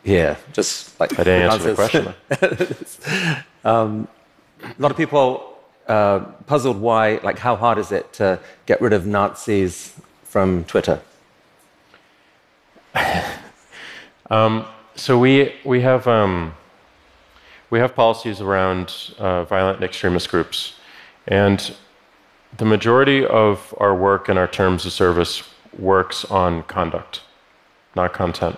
here, 0.04 0.38
just 0.54 1.00
like 1.00 1.18
I 1.18 1.24
didn't 1.24 1.52
answer 1.52 1.74
the 1.74 1.76
question. 1.76 2.14
um, 3.66 4.08
a 4.62 4.82
lot 4.82 4.92
of 4.92 4.98
people 4.98 5.58
uh, 5.88 6.20
puzzled 6.46 6.80
why, 6.80 7.20
like, 7.24 7.40
how 7.40 7.56
hard 7.56 7.80
is 7.80 7.92
it 7.92 8.14
to 8.14 8.40
get 8.68 8.80
rid 8.80 8.94
of 8.94 9.08
Nazis 9.08 9.96
from 10.24 10.66
Twitter? 10.66 11.02
Um, 14.30 14.66
so 14.96 15.18
we 15.18 15.54
we 15.64 15.82
have 15.82 16.08
um, 16.08 16.54
we 17.70 17.80
have 17.80 17.96
policies 17.96 18.42
around 18.42 19.14
uh, 19.18 19.44
violent 19.46 19.84
extremist 19.84 20.30
groups, 20.30 20.74
and 21.28 21.74
the 22.58 22.66
majority 22.66 23.26
of 23.26 23.74
our 23.78 23.96
work 23.96 24.30
and 24.30 24.38
our 24.40 24.48
terms 24.48 24.86
of 24.86 24.92
service 24.92 25.44
works 25.78 26.26
on 26.26 26.64
conduct, 26.64 27.22
not 27.96 28.14
content. 28.14 28.58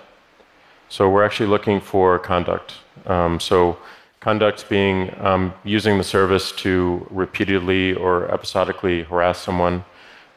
So 0.88 1.10
we're 1.10 1.24
actually 1.24 1.50
looking 1.50 1.80
for 1.82 2.18
conduct. 2.18 2.76
Um, 3.06 3.40
so 3.40 3.78
conduct 4.20 4.68
being 4.70 5.14
um, 5.20 5.54
using 5.64 5.98
the 5.98 6.04
service 6.04 6.52
to 6.54 7.06
repeatedly 7.12 7.94
or 7.94 8.32
episodically 8.34 9.04
harass 9.04 9.40
someone. 9.40 9.86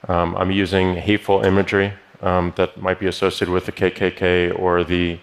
Um, 0.09 0.37
I'm 0.37 0.51
using 0.51 0.97
hateful 0.97 1.43
imagery 1.43 1.93
um, 2.23 2.52
that 2.57 2.81
might 2.81 2.99
be 2.99 3.07
associated 3.07 3.52
with 3.52 3.67
the 3.67 3.73
KKK 3.73 4.59
or 4.59 4.85
the 4.85 5.19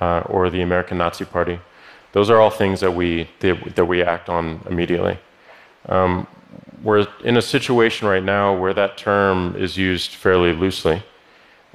uh, 0.00 0.20
or 0.26 0.50
the 0.50 0.60
American 0.60 0.98
Nazi 0.98 1.24
Party. 1.24 1.58
Those 2.12 2.30
are 2.30 2.40
all 2.40 2.50
things 2.50 2.80
that 2.80 2.94
we 2.94 3.28
that 3.40 3.86
we 3.86 4.02
act 4.02 4.28
on 4.28 4.60
immediately. 4.68 5.18
Um, 5.88 6.26
we're 6.82 7.06
in 7.24 7.36
a 7.36 7.42
situation 7.42 8.06
right 8.06 8.22
now 8.22 8.56
where 8.56 8.74
that 8.74 8.96
term 8.96 9.56
is 9.56 9.76
used 9.76 10.12
fairly 10.12 10.52
loosely, 10.52 11.02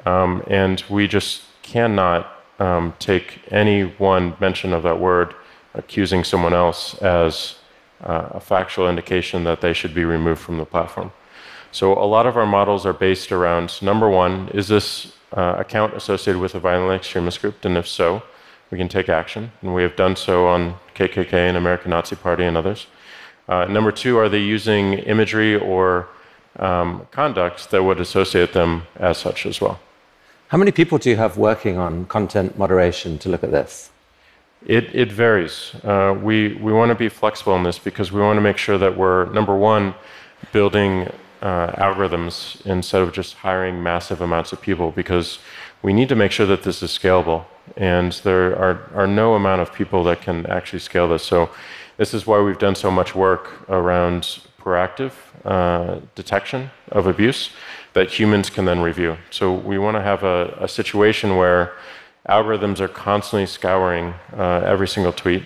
um, 0.06 0.44
and 0.48 0.84
we 0.89 1.08
just 1.08 1.44
cannot 1.63 2.32
um, 2.60 2.94
take 3.00 3.41
any 3.50 3.84
one 3.84 4.36
mention 4.39 4.74
of 4.74 4.84
that 4.84 5.00
word 5.00 5.34
accusing 5.74 6.24
someone 6.24 6.53
else 6.53 6.96
as 7.01 7.56
uh, 8.03 8.30
a 8.32 8.39
factual 8.39 8.89
indication 8.89 9.44
that 9.44 9.62
they 9.62 9.74
should 9.74 9.94
be 9.94 10.03
removed 10.03 10.41
from 10.41 10.58
the 10.58 10.65
platform. 10.65 11.12
So 11.72 11.94
a 11.94 12.04
lot 12.06 12.25
of 12.25 12.36
our 12.36 12.46
models 12.46 12.86
are 12.86 12.94
based 12.94 13.32
around 13.32 13.82
number 13.82 14.10
one, 14.10 14.50
is 14.50 14.68
this 14.68 15.13
uh, 15.32 15.56
account 15.58 15.96
associated 15.96 16.42
with 16.42 16.54
a 16.54 16.60
violent 16.60 17.00
extremist 17.00 17.42
group? 17.42 17.63
And 17.63 17.78
if 17.78 17.88
so, 17.88 18.24
we 18.72 18.78
can 18.78 18.90
take 18.90 19.08
action. 19.08 19.51
And 19.62 19.74
we 19.74 19.82
have 19.84 19.96
done 19.96 20.16
so 20.16 20.48
on 20.48 20.75
KKK 20.96 21.34
and 21.34 21.56
American 21.58 21.92
Nazi 21.92 22.16
Party 22.16 22.44
and 22.44 22.58
others. 22.58 22.88
Uh, 23.48 23.66
number 23.66 23.92
two, 23.92 24.18
are 24.18 24.28
they 24.28 24.40
using 24.42 24.94
imagery 24.94 25.56
or 25.56 26.10
um, 26.58 27.08
conduct 27.12 27.72
that 27.72 27.84
would 27.84 28.00
associate 28.01 28.51
them 28.51 28.84
as 28.98 29.18
such 29.18 29.46
as 29.46 29.62
well? 29.62 29.80
How 30.50 30.58
many 30.58 30.72
people 30.72 30.98
do 30.98 31.10
you 31.10 31.16
have 31.16 31.38
working 31.38 31.78
on 31.78 32.06
content 32.06 32.58
moderation 32.58 33.18
to 33.20 33.30
look 33.30 33.44
at 33.44 33.51
this? 33.51 33.92
It, 34.66 34.94
it 34.94 35.12
varies. 35.12 35.74
Uh, 35.84 36.18
we, 36.22 36.56
we 36.56 36.74
want 36.74 36.90
to 36.90 36.96
be 36.96 37.10
flexible 37.10 37.56
in 37.56 37.63
this 37.63 37.80
because 37.80 38.12
we 38.12 38.20
want 38.20 38.38
to 38.38 38.42
make 38.42 38.58
sure 38.58 38.78
that 38.78 38.98
we're, 38.98 39.25
number 39.32 39.56
one, 39.56 39.96
building 40.51 41.10
uh, 41.41 41.71
algorithms 41.74 42.63
instead 42.65 43.01
of 43.01 43.12
just 43.12 43.36
hiring 43.36 43.81
massive 43.81 44.21
amounts 44.21 44.53
of 44.53 44.62
people 44.62 44.91
because 44.91 45.39
we 45.81 45.93
need 45.93 46.10
to 46.10 46.15
make 46.15 46.31
sure 46.31 46.45
that 46.45 46.63
this 46.63 46.83
is 46.83 46.91
scalable. 46.91 47.45
And 47.77 48.12
there 48.24 48.55
are, 48.57 48.89
are 48.93 49.07
no 49.07 49.36
amount 49.36 49.62
of 49.62 49.74
people 49.74 50.03
that 50.05 50.21
can 50.21 50.45
actually 50.48 50.79
scale 50.79 51.07
this. 51.07 51.24
So, 51.24 51.50
this 51.98 52.13
is 52.13 52.25
why 52.25 52.41
we've 52.41 52.57
done 52.57 52.75
so 52.75 52.89
much 52.89 53.13
work 53.13 53.69
around 53.69 54.39
proactive 54.60 55.12
uh, 55.45 56.00
detection 56.15 56.71
of 56.91 57.05
abuse 57.05 57.51
that 57.93 58.10
humans 58.10 58.50
can 58.50 58.65
then 58.65 58.79
review. 58.81 59.17
So, 59.29 59.53
we 59.53 59.77
want 59.77 59.95
to 59.98 60.01
have 60.01 60.24
a, 60.24 60.57
a 60.60 60.67
situation 60.67 61.38
where 61.38 61.74
algorithms 62.27 62.79
are 62.79 62.88
constantly 62.88 63.45
scouring 63.45 64.13
uh, 64.36 64.63
every 64.65 64.88
single 64.88 65.13
tweet 65.13 65.43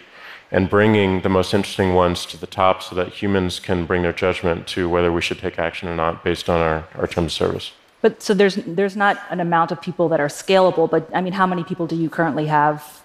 and 0.51 0.69
bringing 0.69 1.21
the 1.21 1.29
most 1.29 1.53
interesting 1.53 1.93
ones 1.93 2.25
to 2.27 2.37
the 2.37 2.47
top 2.47 2.83
so 2.83 2.95
that 2.95 3.09
humans 3.09 3.59
can 3.59 3.85
bring 3.85 4.01
their 4.03 4.13
judgment 4.13 4.67
to 4.67 4.87
whether 4.89 5.11
we 5.11 5.21
should 5.21 5.39
take 5.39 5.57
action 5.59 5.89
or 5.89 5.95
not 5.95 6.23
based 6.23 6.49
on 6.49 6.59
our, 6.61 6.87
our 6.95 7.07
terms 7.07 7.27
of 7.27 7.31
service. 7.33 7.71
But 8.01 8.21
so 8.21 8.33
there's 8.33 8.55
there's 8.67 8.95
not 8.95 9.17
an 9.31 9.39
amount 9.39 9.71
of 9.71 9.81
people 9.81 10.09
that 10.09 10.19
are 10.19 10.27
scalable, 10.27 10.89
but 10.89 11.09
I 11.13 11.21
mean, 11.21 11.33
how 11.33 11.47
many 11.47 11.63
people 11.63 11.87
do 11.87 11.95
you 11.95 12.09
currently 12.09 12.45
have 12.45 13.01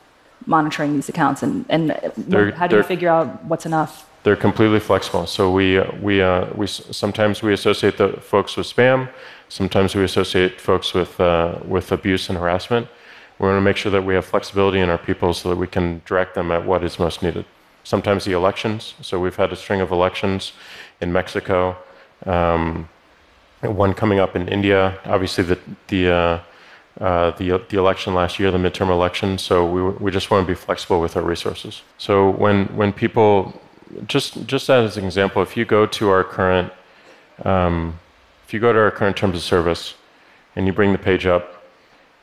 monitoring 0.46 0.94
these 0.94 1.08
accounts, 1.08 1.42
and 1.42 1.64
and 1.68 1.90
They're- 2.16 2.52
how 2.52 2.66
do 2.66 2.76
you 2.76 2.82
figure 2.82 3.08
out 3.08 3.44
what's 3.44 3.66
enough? 3.66 4.06
They're 4.22 4.36
completely 4.36 4.80
flexible. 4.80 5.26
So 5.26 5.50
we 5.50 5.80
we 6.02 6.20
uh, 6.20 6.48
we 6.54 6.66
sometimes 6.66 7.42
we 7.42 7.54
associate 7.54 7.96
the 7.96 8.08
folks 8.20 8.56
with 8.56 8.66
spam. 8.66 9.08
Sometimes 9.48 9.94
we 9.94 10.04
associate 10.04 10.60
folks 10.60 10.92
with 10.92 11.18
uh, 11.18 11.58
with 11.64 11.92
abuse 11.92 12.28
and 12.28 12.36
harassment. 12.38 12.86
We 13.40 13.46
want 13.46 13.56
to 13.56 13.62
make 13.62 13.78
sure 13.78 13.90
that 13.90 14.04
we 14.04 14.14
have 14.14 14.26
flexibility 14.26 14.80
in 14.80 14.90
our 14.90 14.98
people 14.98 15.32
so 15.32 15.48
that 15.48 15.56
we 15.56 15.66
can 15.66 16.02
direct 16.04 16.34
them 16.34 16.52
at 16.52 16.66
what 16.66 16.84
is 16.84 16.98
most 16.98 17.22
needed. 17.22 17.46
Sometimes 17.84 18.26
the 18.26 18.32
elections. 18.32 18.92
So 19.00 19.18
we've 19.18 19.34
had 19.34 19.50
a 19.50 19.56
string 19.56 19.80
of 19.80 19.90
elections 19.90 20.52
in 21.00 21.10
Mexico. 21.10 21.74
Um, 22.26 22.90
one 23.62 23.94
coming 23.94 24.20
up 24.20 24.36
in 24.36 24.46
India. 24.46 24.98
Obviously, 25.06 25.42
the 25.44 25.58
the 25.88 26.10
uh, 26.10 26.40
uh, 27.00 27.30
the 27.38 27.62
the 27.70 27.78
election 27.78 28.12
last 28.12 28.38
year, 28.38 28.50
the 28.50 28.58
midterm 28.58 28.90
election. 28.90 29.38
So 29.38 29.64
we 29.64 29.80
we 30.04 30.10
just 30.10 30.30
want 30.30 30.46
to 30.46 30.50
be 30.50 30.54
flexible 30.54 31.00
with 31.00 31.16
our 31.16 31.22
resources. 31.22 31.80
So 31.96 32.28
when 32.28 32.66
when 32.76 32.92
people 32.92 33.58
just 34.06 34.46
just 34.46 34.68
as 34.68 34.98
an 34.98 35.04
example, 35.06 35.40
if 35.40 35.56
you 35.56 35.64
go 35.64 35.86
to 35.86 36.10
our 36.10 36.24
current 36.24 36.70
um, 37.44 37.98
if 38.44 38.52
you 38.52 38.60
go 38.60 38.70
to 38.70 38.78
our 38.78 38.90
current 38.90 39.16
terms 39.16 39.36
of 39.36 39.42
service 39.42 39.94
and 40.56 40.66
you 40.66 40.74
bring 40.74 40.92
the 40.92 40.98
page 40.98 41.24
up 41.24 41.59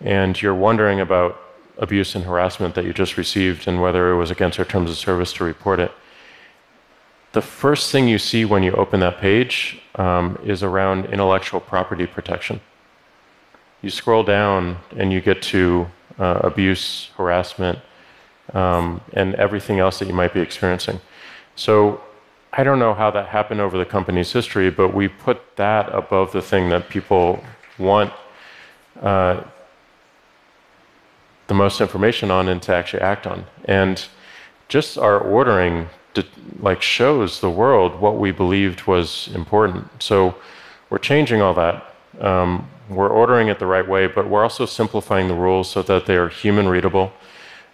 and 0.01 0.39
you're 0.41 0.55
wondering 0.55 0.99
about 0.99 1.41
abuse 1.77 2.15
and 2.15 2.25
harassment 2.25 2.75
that 2.75 2.85
you 2.85 2.93
just 2.93 3.17
received 3.17 3.67
and 3.67 3.81
whether 3.81 4.11
it 4.11 4.17
was 4.17 4.31
against 4.31 4.59
our 4.59 4.65
terms 4.65 4.89
of 4.89 4.97
service 4.97 5.33
to 5.33 5.43
report 5.43 5.79
it, 5.79 5.91
the 7.33 7.41
first 7.41 7.91
thing 7.91 8.07
you 8.07 8.17
see 8.17 8.45
when 8.45 8.63
you 8.63 8.71
open 8.73 8.99
that 9.01 9.19
page 9.19 9.81
um, 9.95 10.39
is 10.43 10.63
around 10.63 11.05
intellectual 11.05 11.59
property 11.59 12.07
protection. 12.07 12.59
You 13.81 13.89
scroll 13.89 14.23
down 14.23 14.77
and 14.95 15.13
you 15.13 15.21
get 15.21 15.41
to 15.43 15.87
uh, 16.17 16.39
abuse, 16.43 17.11
harassment, 17.15 17.79
um, 18.53 19.01
and 19.13 19.35
everything 19.35 19.79
else 19.79 19.99
that 19.99 20.07
you 20.07 20.13
might 20.13 20.33
be 20.33 20.39
experiencing. 20.39 20.99
So 21.55 22.01
I 22.53 22.63
don't 22.63 22.79
know 22.79 22.93
how 22.93 23.11
that 23.11 23.27
happened 23.27 23.61
over 23.61 23.77
the 23.77 23.85
company's 23.85 24.31
history, 24.31 24.71
but 24.71 24.93
we 24.93 25.07
put 25.07 25.55
that 25.57 25.93
above 25.93 26.31
the 26.31 26.41
thing 26.41 26.69
that 26.69 26.89
people 26.89 27.43
want 27.77 28.11
uh, 29.01 29.43
the 31.47 31.53
most 31.53 31.81
information 31.81 32.31
on 32.31 32.47
and 32.47 32.61
to 32.61 32.73
actually 32.73 33.01
act 33.01 33.25
on. 33.25 33.45
And 33.65 34.05
just 34.67 34.97
our 34.97 35.17
ordering 35.17 35.89
like 36.59 36.81
shows 36.81 37.41
the 37.41 37.49
world 37.49 37.99
what 37.99 38.17
we 38.17 38.31
believed 38.31 38.87
was 38.87 39.29
important. 39.33 40.01
So 40.01 40.35
we're 40.89 40.97
changing 40.97 41.41
all 41.41 41.53
that. 41.53 41.93
Um, 42.19 42.69
we're 42.89 43.09
ordering 43.09 43.49
it 43.49 43.59
the 43.59 43.65
right 43.65 43.87
way, 43.87 44.07
but 44.07 44.27
we're 44.29 44.43
also 44.43 44.65
simplifying 44.65 45.27
the 45.27 45.35
rules 45.35 45.69
so 45.69 45.81
that 45.83 46.05
they 46.05 46.15
are 46.15 46.29
human 46.29 46.67
readable, 46.67 47.11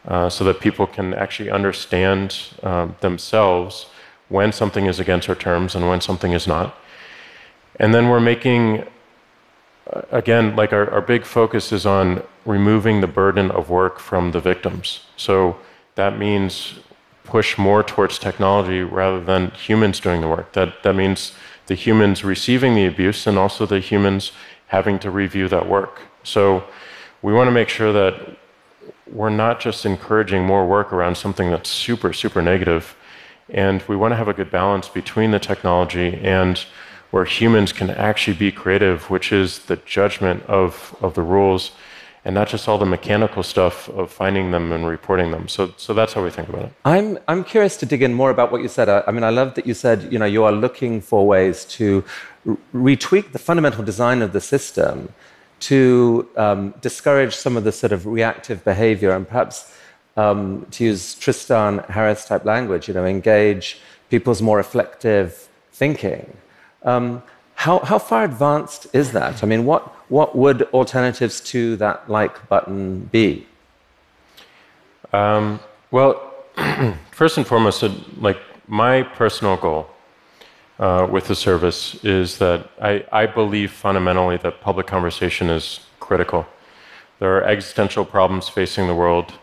uh, 0.08 0.30
so 0.30 0.44
that 0.44 0.60
people 0.60 0.88
can 0.88 1.14
actually 1.14 1.52
understand 1.52 2.36
um, 2.64 2.96
themselves 3.02 3.88
when 4.30 4.52
something 4.52 4.88
is 4.88 5.00
against 5.00 5.30
our 5.30 5.36
terms 5.36 5.76
and 5.76 5.88
when 5.88 6.02
something 6.02 6.32
is 6.32 6.48
not. 6.48 6.76
And 7.80 7.94
then 7.94 8.10
we're 8.10 8.20
making, 8.20 8.86
uh, 9.92 10.02
again, 10.12 10.56
like 10.56 10.74
our, 10.74 10.90
our 10.90 11.02
big 11.02 11.26
focus 11.26 11.72
is 11.72 11.86
on 11.86 12.24
removing 12.46 13.02
the 13.02 13.08
burden 13.08 13.52
of 13.52 13.70
work 13.70 14.00
from 14.00 14.32
the 14.32 14.40
victims. 14.40 15.02
So 15.18 15.58
that 15.96 16.18
means 16.18 16.80
push 17.24 17.58
more 17.58 17.84
towards 17.84 18.20
technology 18.20 18.82
rather 18.82 19.24
than 19.24 19.52
humans 19.52 20.00
doing 20.00 20.22
the 20.22 20.28
work. 20.28 20.54
That, 20.54 20.84
that 20.84 20.96
means 20.96 21.34
the 21.68 21.76
humans 21.76 22.24
receiving 22.24 22.76
the 22.76 22.86
abuse 22.86 23.26
and 23.26 23.38
also 23.38 23.66
the 23.66 23.80
humans 23.80 24.32
having 24.68 25.00
to 25.00 25.10
review 25.10 25.48
that 25.48 25.68
work. 25.68 26.02
So 26.24 26.64
we 27.22 27.34
want 27.34 27.48
to 27.48 27.52
make 27.52 27.70
sure 27.70 27.94
that 27.94 28.38
we're 29.08 29.30
not 29.30 29.60
just 29.60 29.86
encouraging 29.86 30.46
more 30.46 30.66
work 30.66 30.92
around 30.92 31.16
something 31.16 31.50
that's 31.50 31.70
super, 31.70 32.12
super 32.14 32.42
negative, 32.42 32.96
and 33.50 33.82
we 33.88 33.96
want 33.96 34.12
to 34.12 34.16
have 34.16 34.28
a 34.28 34.34
good 34.34 34.50
balance 34.50 34.90
between 34.90 35.32
the 35.32 35.40
technology 35.40 36.16
and 36.16 36.66
where 37.12 37.26
humans 37.26 37.72
can 37.72 37.90
actually 37.92 38.36
be 38.36 38.52
creative, 38.52 39.10
which 39.10 39.32
is 39.32 39.60
the 39.60 39.76
judgment 39.78 40.44
of, 40.48 40.96
of 41.02 41.14
the 41.14 41.22
rules 41.22 41.72
and 42.26 42.34
not 42.34 42.48
just 42.48 42.68
all 42.68 42.78
the 42.78 42.86
mechanical 42.86 43.44
stuff 43.44 43.90
of 43.90 44.12
finding 44.12 44.52
them 44.52 44.72
and 44.72 44.88
reporting 44.88 45.32
them. 45.32 45.48
So, 45.48 45.74
so 45.78 45.94
that's 45.94 46.14
how 46.14 46.24
we 46.24 46.30
think 46.30 46.48
about 46.50 46.64
it. 46.66 46.72
I'm, 46.86 47.20
I'm 47.28 47.44
curious 47.44 47.76
to 47.78 47.86
dig 47.86 48.02
in 48.02 48.14
more 48.14 48.32
about 48.32 48.52
what 48.52 48.62
you 48.62 48.70
said. 48.70 48.88
I, 48.88 49.04
I 49.08 49.12
mean, 49.12 49.24
I 49.24 49.30
love 49.30 49.56
that 49.56 49.68
you 49.68 49.74
said, 49.74 50.12
you 50.12 50.18
know, 50.20 50.26
you 50.26 50.44
are 50.44 50.52
looking 50.52 51.02
for 51.02 51.28
ways 51.28 51.66
to 51.66 52.04
retweak 52.74 53.32
the 53.34 53.40
fundamental 53.40 53.84
design 53.84 54.22
of 54.22 54.32
the 54.32 54.42
system 54.42 55.10
to 55.62 56.28
um, 56.36 56.74
discourage 56.82 57.36
some 57.36 57.56
of 57.58 57.64
the 57.64 57.72
sort 57.72 57.92
of 57.92 58.06
reactive 58.06 58.64
behavior 58.64 59.12
and 59.12 59.28
perhaps 59.28 59.74
um, 60.18 60.66
to 60.72 60.84
use 60.86 61.16
Tristan 61.16 61.80
Harris 61.90 62.26
type 62.26 62.46
language, 62.46 62.88
you 62.88 62.94
know, 62.94 63.06
engage 63.06 63.80
people's 64.10 64.42
more 64.42 64.58
reflective 64.58 65.50
thinking. 65.72 66.38
Um, 66.84 67.24
how, 67.64 67.80
how 67.80 67.98
far 67.98 68.26
advanced 68.26 68.88
is 68.92 69.14
that? 69.14 69.42
I 69.42 69.48
mean, 69.48 69.64
what, 69.64 69.84
what 70.12 70.36
would 70.36 70.64
alternatives 70.74 71.40
to 71.52 71.78
that 71.78 72.10
like 72.10 72.50
button 72.50 73.06
be? 73.06 73.48
Um, 75.14 75.62
well, 75.90 76.34
first 77.12 77.38
and 77.38 77.48
foremost, 77.48 77.82
like 78.18 78.38
my 78.68 79.04
personal 79.04 79.56
goal 79.56 79.90
uh, 80.78 81.08
with 81.10 81.28
the 81.28 81.36
service 81.36 82.04
is 82.04 82.38
that 82.40 82.70
I, 82.82 83.06
I 83.14 83.28
believe 83.28 83.72
fundamentally 83.72 84.36
that 84.40 84.60
public 84.60 84.86
conversation 84.86 85.50
is 85.50 85.80
critical. 86.02 86.46
There 87.20 87.38
are 87.38 87.46
existential 87.46 88.04
problems 88.04 88.50
facing 88.50 88.88
the 88.88 88.96
world 88.96 89.36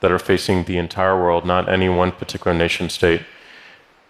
that 0.00 0.10
are 0.10 0.18
facing 0.18 0.64
the 0.64 0.78
entire 0.78 1.20
world, 1.20 1.44
not 1.44 1.68
any 1.68 1.90
one 1.90 2.10
particular 2.10 2.56
nation 2.56 2.88
state, 2.88 3.20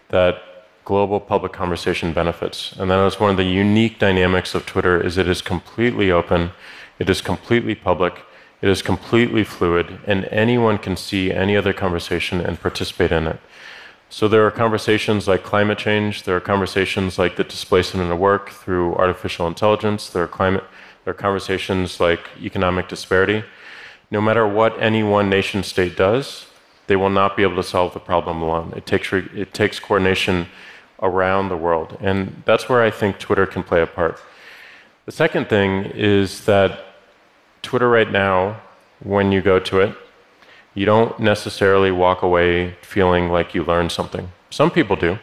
that 0.07 0.41
global 0.87 1.19
public 1.19 1.51
conversation 1.51 2.13
benefits. 2.13 2.71
And 2.79 2.89
that 2.89 3.05
is 3.05 3.19
one 3.19 3.29
of 3.29 3.35
the 3.35 3.43
unique 3.43 3.99
dynamics 3.99 4.55
of 4.55 4.65
Twitter 4.65 4.95
is 5.05 5.17
it 5.17 5.27
is 5.27 5.41
completely 5.41 6.09
open, 6.09 6.51
it 6.97 7.09
is 7.09 7.19
completely 7.19 7.75
public, 7.75 8.23
it 8.61 8.69
is 8.69 8.81
completely 8.81 9.43
fluid, 9.43 9.99
and 10.07 10.23
anyone 10.31 10.77
can 10.77 10.95
see 10.95 11.29
any 11.29 11.57
other 11.57 11.73
conversation 11.73 12.39
and 12.39 12.61
participate 12.61 13.11
in 13.11 13.27
it. 13.27 13.37
So 14.09 14.29
there 14.29 14.47
are 14.47 14.51
conversations 14.65 15.27
like 15.27 15.43
climate 15.43 15.77
change, 15.77 16.23
there 16.23 16.37
are 16.37 16.51
conversations 16.53 17.19
like 17.19 17.35
the 17.35 17.43
displacement 17.43 18.09
of 18.09 18.17
work 18.17 18.51
through 18.51 18.95
artificial 18.95 19.45
intelligence, 19.45 20.09
there 20.09 20.23
are 20.23 20.33
climate 20.39 20.63
there 21.03 21.11
are 21.11 21.23
conversations 21.27 21.99
like 21.99 22.29
economic 22.41 22.87
disparity. 22.87 23.43
No 24.09 24.21
matter 24.21 24.47
what 24.47 24.81
any 24.81 25.03
one 25.03 25.29
nation 25.29 25.63
state 25.63 25.97
does, 25.97 26.45
they 26.87 26.95
will 26.95 27.09
not 27.09 27.35
be 27.35 27.43
able 27.43 27.57
to 27.57 27.69
solve 27.75 27.93
the 27.93 27.99
problem 27.99 28.41
alone. 28.41 28.73
It 28.75 28.85
takes, 28.85 29.11
it 29.11 29.53
takes 29.53 29.79
coordination 29.79 30.47
around 31.01 31.49
the 31.49 31.57
world. 31.57 31.97
And 32.01 32.41
that's 32.45 32.67
where 32.69 32.81
I 32.81 32.91
think 32.91 33.19
Twitter 33.19 33.45
can 33.45 33.63
play 33.63 33.81
a 33.81 33.87
part. 33.87 34.19
The 35.05 35.11
second 35.11 35.47
thing 35.49 35.85
is 35.85 36.45
that 36.45 36.79
Twitter 37.61 37.89
right 37.89 38.11
now, 38.11 38.61
when 39.03 39.31
you 39.31 39.41
go 39.41 39.59
to 39.59 39.79
it, 39.79 39.95
you 40.73 40.85
don't 40.85 41.19
necessarily 41.19 41.91
walk 41.91 42.21
away 42.21 42.75
feeling 42.81 43.29
like 43.29 43.55
you 43.55 43.63
learned 43.63 43.91
something. 43.91 44.31
Some 44.49 44.71
people 44.71 44.95
do. 44.95 45.17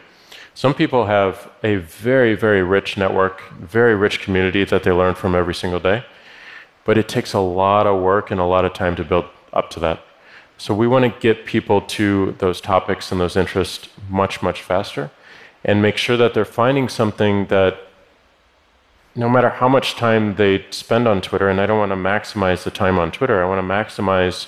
Some 0.53 0.73
people 0.73 1.05
have 1.05 1.51
a 1.63 1.75
very, 1.75 2.35
very 2.35 2.63
rich 2.63 2.97
network, 2.97 3.41
very 3.51 3.95
rich 3.95 4.21
community 4.21 4.63
that 4.63 4.83
they 4.83 4.91
learn 4.91 5.15
from 5.15 5.35
every 5.35 5.53
single 5.53 5.79
day. 5.79 6.05
But 6.85 6.97
it 6.97 7.09
takes 7.09 7.33
a 7.33 7.39
lot 7.39 7.87
of 7.87 8.01
work 8.01 8.31
and 8.31 8.39
a 8.39 8.45
lot 8.45 8.63
of 8.63 8.73
time 8.73 8.95
to 8.95 9.03
build 9.03 9.25
up 9.51 9.69
to 9.71 9.79
that. 9.81 9.99
So 10.57 10.73
we 10.73 10.87
want 10.87 11.03
to 11.03 11.19
get 11.19 11.45
people 11.45 11.81
to 11.81 12.35
those 12.39 12.61
topics 12.61 13.11
and 13.11 13.19
those 13.19 13.35
interests 13.35 13.89
much, 14.09 14.41
much 14.41 14.61
faster 14.61 15.11
and 15.65 15.81
make 15.81 15.97
sure 15.97 16.15
that 16.15 16.33
they're 16.33 16.45
finding 16.45 16.87
something 16.87 17.47
that 17.47 17.79
no 19.15 19.27
matter 19.27 19.49
how 19.49 19.67
much 19.67 19.95
time 19.95 20.35
they 20.35 20.63
spend 20.69 21.07
on 21.07 21.21
Twitter, 21.21 21.49
and 21.49 21.59
I 21.59 21.65
don't 21.65 21.79
want 21.79 21.91
to 21.91 21.95
maximize 21.95 22.63
the 22.63 22.71
time 22.71 22.99
on 22.99 23.11
Twitter, 23.11 23.43
I 23.43 23.47
want 23.47 23.65
to 23.65 23.73
maximize 23.73 24.47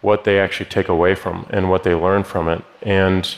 what 0.00 0.24
they 0.24 0.40
actually 0.40 0.70
take 0.70 0.88
away 0.88 1.14
from 1.14 1.46
and 1.50 1.70
what 1.70 1.84
they 1.84 1.94
learn 1.94 2.24
from 2.24 2.48
it. 2.48 2.62
And 2.82 3.32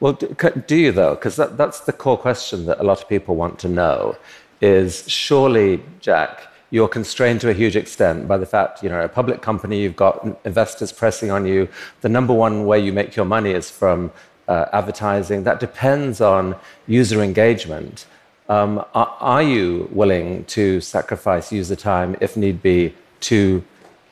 well, 0.00 0.12
do 0.12 0.76
you 0.76 0.92
though? 0.92 1.14
Because 1.14 1.36
that, 1.36 1.56
that's 1.56 1.80
the 1.80 1.92
core 1.92 2.18
question 2.18 2.66
that 2.66 2.80
a 2.80 2.82
lot 2.82 3.00
of 3.00 3.08
people 3.08 3.36
want 3.36 3.58
to 3.60 3.68
know. 3.68 4.16
Is 4.60 5.08
surely, 5.08 5.82
Jack, 6.00 6.48
you're 6.70 6.88
constrained 6.88 7.40
to 7.42 7.50
a 7.50 7.52
huge 7.52 7.76
extent 7.76 8.26
by 8.26 8.36
the 8.36 8.46
fact, 8.46 8.82
you 8.82 8.88
know, 8.88 9.00
a 9.00 9.08
public 9.08 9.42
company, 9.42 9.80
you've 9.82 9.96
got 9.96 10.26
investors 10.44 10.90
pressing 10.90 11.30
on 11.30 11.46
you. 11.46 11.68
The 12.00 12.08
number 12.08 12.34
one 12.34 12.66
way 12.66 12.80
you 12.80 12.92
make 12.92 13.14
your 13.14 13.26
money 13.26 13.52
is 13.52 13.70
from 13.70 14.10
uh, 14.48 14.66
advertising. 14.72 15.44
That 15.44 15.60
depends 15.60 16.20
on 16.20 16.56
user 16.86 17.22
engagement. 17.22 18.06
Um, 18.48 18.84
are, 18.94 19.16
are, 19.20 19.42
you 19.42 19.88
willing 19.90 20.44
to 20.46 20.80
sacrifice 20.80 21.50
user 21.50 21.76
time, 21.76 22.16
if 22.20 22.36
need 22.36 22.62
be, 22.62 22.94
to 23.20 23.64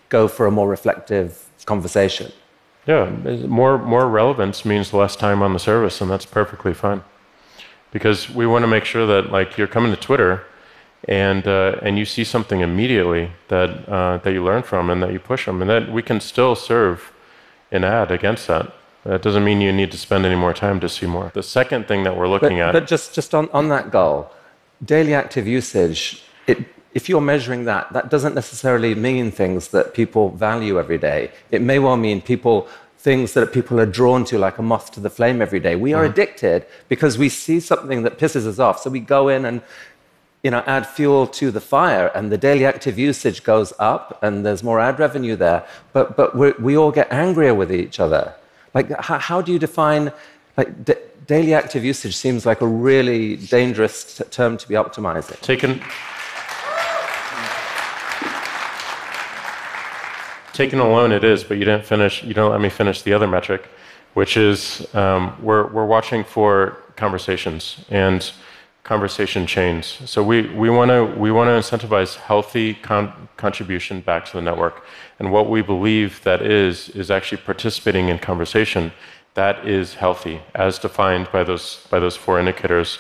go 0.09 0.27
for 0.27 0.47
a 0.47 0.51
more 0.51 0.69
reflective 0.69 1.45
conversation? 1.67 2.33
Yeah, 2.87 3.11
more 3.47 3.79
more 3.79 4.09
relevance 4.09 4.65
means 4.65 4.93
less 4.93 5.17
time 5.17 5.43
on 5.43 5.53
the 5.53 5.59
service, 5.59 6.01
and 6.01 6.11
that's 6.11 6.27
perfectly 6.27 6.75
fine. 6.75 7.03
Because 7.93 8.31
we 8.31 8.47
want 8.47 8.63
to 8.63 8.67
make 8.67 8.87
sure 8.87 9.07
that, 9.07 9.31
like, 9.31 9.59
you're 9.59 9.69
coming 9.69 9.95
to 9.95 10.01
Twitter, 10.01 10.45
and 11.07 11.47
uh, 11.47 11.77
and 11.83 11.99
you 11.99 12.05
see 12.05 12.25
something 12.25 12.61
immediately 12.61 13.31
that 13.49 13.89
uh, 13.89 14.17
that 14.19 14.33
you 14.33 14.43
learn 14.43 14.63
from 14.63 14.91
and 14.91 15.03
that 15.03 15.13
you 15.13 15.21
push 15.21 15.45
them, 15.45 15.61
and 15.61 15.71
that 15.71 15.93
we 15.93 16.03
can 16.03 16.21
still 16.21 16.55
serve 16.55 17.13
an 17.71 17.85
ad 17.85 18.11
against 18.11 18.47
that. 18.47 18.73
That 19.05 19.23
doesn't 19.23 19.45
mean 19.45 19.61
you 19.61 19.73
need 19.73 19.91
to 19.91 19.99
spend 19.99 20.25
any 20.25 20.37
more 20.37 20.55
time 20.55 20.79
to 20.81 20.89
see 20.89 21.07
more. 21.07 21.33
The 21.35 21.43
second 21.43 21.89
thing 21.89 22.05
that 22.05 22.17
we're 22.17 22.29
looking 22.29 22.59
but, 22.59 22.69
at, 22.69 22.73
but 22.73 22.87
just 22.87 23.15
just 23.15 23.35
on, 23.35 23.49
on 23.51 23.69
that 23.69 23.91
goal, 23.91 24.31
daily 24.85 25.15
active 25.15 25.47
usage. 25.47 26.23
It, 26.47 26.59
if 26.95 27.09
you're 27.09 27.23
measuring 27.23 27.65
that, 27.65 27.93
that 27.95 28.11
doesn't 28.11 28.35
necessarily 28.35 28.95
mean 28.95 29.31
things 29.31 29.69
that 29.69 29.95
people 29.95 30.29
value 30.31 30.79
every 30.79 30.99
day. 30.99 31.33
It 31.51 31.63
may 31.63 31.79
well 31.79 31.97
mean 31.97 32.21
people 32.21 32.69
things 32.99 33.33
that 33.33 33.53
people 33.53 33.81
are 33.81 33.87
drawn 33.87 34.25
to, 34.27 34.39
like 34.39 34.59
a 34.59 34.63
moth 34.63 34.93
to 34.93 35.01
the 35.01 35.11
flame 35.11 35.43
every 35.43 35.59
day. 35.59 35.75
We 35.75 35.93
are 35.93 36.05
mm. 36.05 36.11
addicted 36.11 36.67
because 36.89 37.19
we 37.19 37.29
see 37.29 37.59
something 37.59 38.03
that 38.05 38.17
pisses 38.19 38.47
us 38.47 38.61
off. 38.61 38.79
So 38.81 38.91
we 38.91 39.01
go 39.01 39.29
in 39.29 39.45
and 39.45 39.63
you 40.45 40.51
know, 40.51 40.63
add 40.67 40.87
fuel 40.87 41.27
to 41.29 41.51
the 41.53 41.61
fire, 41.61 42.09
and 42.17 42.33
the 42.33 42.39
daily 42.39 42.65
active 42.65 42.99
usage 42.99 43.45
goes 43.45 43.73
up, 43.79 44.19
and 44.23 44.45
there's 44.45 44.65
more 44.65 44.81
ad 44.81 44.99
revenue 44.99 45.37
there. 45.37 45.65
But, 45.93 46.17
but 46.17 46.37
we 46.37 46.77
all 46.77 46.91
get 46.91 47.13
angrier 47.13 47.55
with 47.55 47.73
each 47.73 48.01
other. 48.01 48.35
Like, 48.75 48.91
how, 49.01 49.19
how 49.19 49.43
do 49.43 49.53
you 49.53 49.59
define, 49.59 50.13
like, 50.57 50.85
d- 50.85 50.95
daily 51.27 51.55
active 51.55 51.85
usage 51.85 52.17
seems 52.17 52.47
like 52.47 52.61
a 52.61 52.67
really 52.67 53.37
dangerous 53.37 54.19
t- 54.19 54.25
term 54.25 54.57
to 54.57 54.69
be 54.69 54.75
optimizing. 54.75 55.39
Taken, 55.41 55.81
taken 60.53 60.79
alone, 60.79 61.13
it 61.13 61.25
is, 61.25 61.45
but 61.45 61.59
you 61.59 61.65
didn't 61.65 61.85
finish, 61.85 62.23
you 62.25 62.35
don't 62.35 62.51
let 62.51 62.61
me 62.61 62.69
finish 62.69 63.03
the 63.03 63.13
other 63.13 63.27
metric, 63.27 63.69
which 64.15 64.37
is 64.37 64.87
um, 64.95 65.37
we're, 65.43 65.67
we're 65.69 65.87
watching 65.87 66.25
for 66.25 66.79
conversations. 66.97 67.85
And 67.91 68.31
conversation 68.85 69.47
chains. 69.47 69.99
So 70.07 70.23
we, 70.23 70.49
we 70.49 70.69
want 70.69 70.91
to 70.91 71.05
we 71.05 71.31
want 71.31 71.49
to 71.49 71.77
incentivize 71.77 72.17
healthy 72.17 72.75
con- 72.75 73.29
contribution 73.37 74.01
back 74.01 74.25
to 74.27 74.33
the 74.33 74.43
network. 74.43 74.85
And 75.19 75.31
what 75.31 75.49
we 75.49 75.63
believe 75.63 76.23
that 76.25 76.43
is 76.43 76.89
is 76.91 77.11
actually 77.11 77.43
participating 77.43 78.09
in 78.09 78.19
conversation 78.19 78.93
that 79.35 79.67
is 79.67 79.95
healthy, 79.95 80.41
as 80.55 80.79
defined 80.79 81.29
by 81.33 81.45
those 81.45 81.87
by 81.91 82.01
those 82.01 82.17
four 82.17 82.39
indicators 82.41 82.99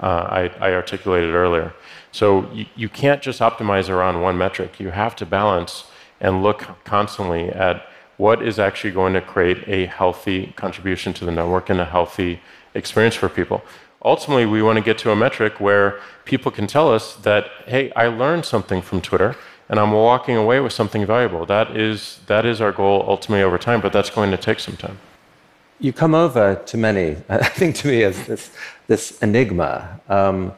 uh, 0.00 0.06
I, 0.06 0.68
I, 0.68 0.72
articulated 0.74 1.34
earlier. 1.34 1.74
So 2.12 2.48
you, 2.52 2.66
you 2.76 2.88
can't 2.88 3.20
just 3.20 3.40
optimize 3.40 3.88
around 3.88 4.20
one 4.20 4.38
metric. 4.38 4.78
You 4.78 4.90
have 4.90 5.16
to 5.16 5.26
balance 5.26 5.84
and 6.20 6.42
look 6.42 6.68
constantly 6.84 7.48
at 7.48 7.88
what 8.16 8.40
is 8.40 8.60
actually 8.60 8.92
going 8.92 9.14
to 9.14 9.20
create 9.20 9.66
a 9.66 9.86
healthy 9.86 10.52
contribution 10.56 11.12
to 11.14 11.24
the 11.24 11.32
network 11.32 11.68
and 11.68 11.80
a 11.80 11.84
healthy 11.84 12.40
experience 12.74 13.16
for 13.16 13.28
people 13.28 13.62
ultimately 14.04 14.46
we 14.46 14.62
want 14.62 14.76
to 14.76 14.82
get 14.82 14.98
to 14.98 15.10
a 15.10 15.16
metric 15.16 15.60
where 15.60 16.00
people 16.24 16.50
can 16.52 16.66
tell 16.66 16.92
us 16.92 17.14
that, 17.16 17.46
hey, 17.66 17.92
I 17.92 18.06
learned 18.06 18.44
something 18.44 18.82
from 18.82 19.00
Twitter 19.00 19.36
and 19.68 19.78
I'm 19.78 19.92
walking 19.92 20.36
away 20.36 20.60
with 20.60 20.72
something 20.72 21.04
valuable. 21.04 21.44
That 21.46 21.76
is, 21.76 22.20
that 22.26 22.46
is 22.46 22.60
our 22.60 22.72
goal 22.72 23.04
ultimately 23.06 23.42
over 23.42 23.58
time, 23.58 23.80
but 23.80 23.92
that's 23.92 24.10
going 24.10 24.30
to 24.30 24.36
take 24.36 24.60
some 24.60 24.76
time. 24.76 24.98
You 25.80 25.92
come 25.92 26.14
over 26.14 26.54
to 26.54 26.76
many, 26.76 27.16
I 27.28 27.48
think 27.48 27.76
to 27.76 27.88
me, 27.88 28.02
as 28.02 28.26
this, 28.26 28.50
this 28.86 29.18
enigma. 29.20 30.00
Um, 30.08 30.52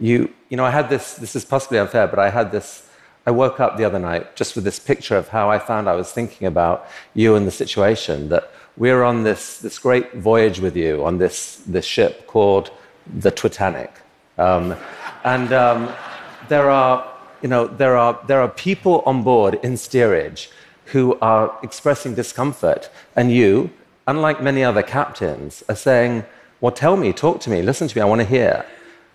you, 0.00 0.32
you 0.48 0.56
know, 0.56 0.64
I 0.64 0.70
had 0.70 0.88
this, 0.88 1.14
this 1.14 1.36
is 1.36 1.44
possibly 1.44 1.78
unfair, 1.78 2.06
but 2.06 2.18
I 2.18 2.30
had 2.30 2.52
this, 2.52 2.88
I 3.26 3.30
woke 3.30 3.60
up 3.60 3.76
the 3.76 3.84
other 3.84 3.98
night 3.98 4.36
just 4.36 4.54
with 4.54 4.64
this 4.64 4.78
picture 4.78 5.16
of 5.16 5.28
how 5.28 5.50
I 5.50 5.58
found 5.58 5.88
I 5.88 5.94
was 5.94 6.12
thinking 6.12 6.46
about 6.46 6.86
you 7.14 7.36
and 7.36 7.46
the 7.46 7.50
situation 7.50 8.28
that 8.28 8.50
we're 8.76 9.04
on 9.04 9.22
this, 9.22 9.58
this 9.58 9.78
great 9.78 10.14
voyage 10.14 10.58
with 10.58 10.76
you 10.76 11.04
on 11.04 11.18
this, 11.18 11.62
this 11.66 11.84
ship 11.84 12.26
called 12.26 12.70
the 13.20 13.30
Titanic. 13.30 13.92
Um, 14.36 14.74
and 15.24 15.52
um, 15.52 15.92
there, 16.48 16.70
are, 16.70 17.08
you 17.40 17.48
know, 17.48 17.66
there, 17.66 17.96
are, 17.96 18.18
there 18.26 18.40
are 18.40 18.48
people 18.48 19.02
on 19.06 19.22
board 19.22 19.60
in 19.62 19.76
steerage 19.76 20.50
who 20.86 21.16
are 21.20 21.56
expressing 21.62 22.14
discomfort. 22.14 22.90
And 23.14 23.30
you, 23.30 23.70
unlike 24.08 24.42
many 24.42 24.64
other 24.64 24.82
captains, 24.82 25.62
are 25.68 25.76
saying, 25.76 26.24
Well, 26.60 26.72
tell 26.72 26.96
me, 26.96 27.12
talk 27.12 27.40
to 27.42 27.50
me, 27.50 27.62
listen 27.62 27.86
to 27.86 27.96
me, 27.96 28.02
I 28.02 28.06
want 28.06 28.22
to 28.22 28.26
hear. 28.26 28.66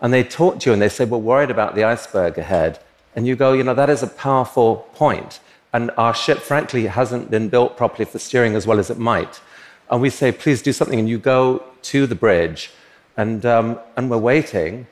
And 0.02 0.14
they 0.14 0.24
talk 0.24 0.60
to 0.60 0.70
you 0.70 0.74
and 0.74 0.82
they 0.82 0.90
say, 0.90 1.04
We're 1.04 1.18
worried 1.18 1.52
about 1.52 1.76
the 1.76 1.84
iceberg 1.84 2.38
ahead. 2.38 2.80
And 3.14 3.28
you 3.28 3.36
go, 3.36 3.52
You 3.52 3.64
know, 3.64 3.74
that 3.74 3.90
is 3.90 4.04
a 4.04 4.08
powerful 4.08 4.88
point. 4.94 5.42
And 5.74 5.92
our 5.98 6.16
ship, 6.16 6.40
frankly, 6.40 6.88
hasn't 6.88 7.30
been 7.30 7.50
built 7.50 7.78
properly 7.78 8.06
for 8.06 8.18
steering 8.18 8.56
as 8.56 8.66
well 8.66 8.80
as 8.80 8.90
it 8.90 8.98
might 8.98 9.42
and 9.90 10.02
we 10.02 10.10
say, 10.10 10.32
please 10.32 10.62
do 10.62 10.72
something. 10.72 11.00
And 11.00 11.10
you 11.10 11.18
go 11.18 11.64
to 11.84 12.08
the 12.08 12.16
bridge, 12.16 12.72
and, 13.18 13.46
um, 13.46 13.80
and 13.96 14.10
we're 14.10 14.18
waiting, 14.18 14.88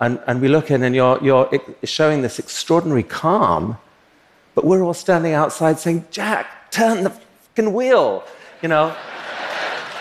and, 0.00 0.20
and 0.26 0.40
we 0.40 0.48
look 0.48 0.70
in, 0.70 0.82
and 0.82 0.94
you're, 0.94 1.22
you're 1.22 1.50
showing 1.84 2.22
this 2.22 2.38
extraordinary 2.38 3.02
calm, 3.02 3.76
but 4.54 4.64
we're 4.64 4.82
all 4.82 4.94
standing 4.94 5.34
outside 5.34 5.78
saying, 5.78 6.06
Jack, 6.10 6.70
turn 6.70 7.04
the 7.04 7.10
fucking 7.10 7.72
wheel, 7.72 8.24
you 8.62 8.68
know? 8.68 8.94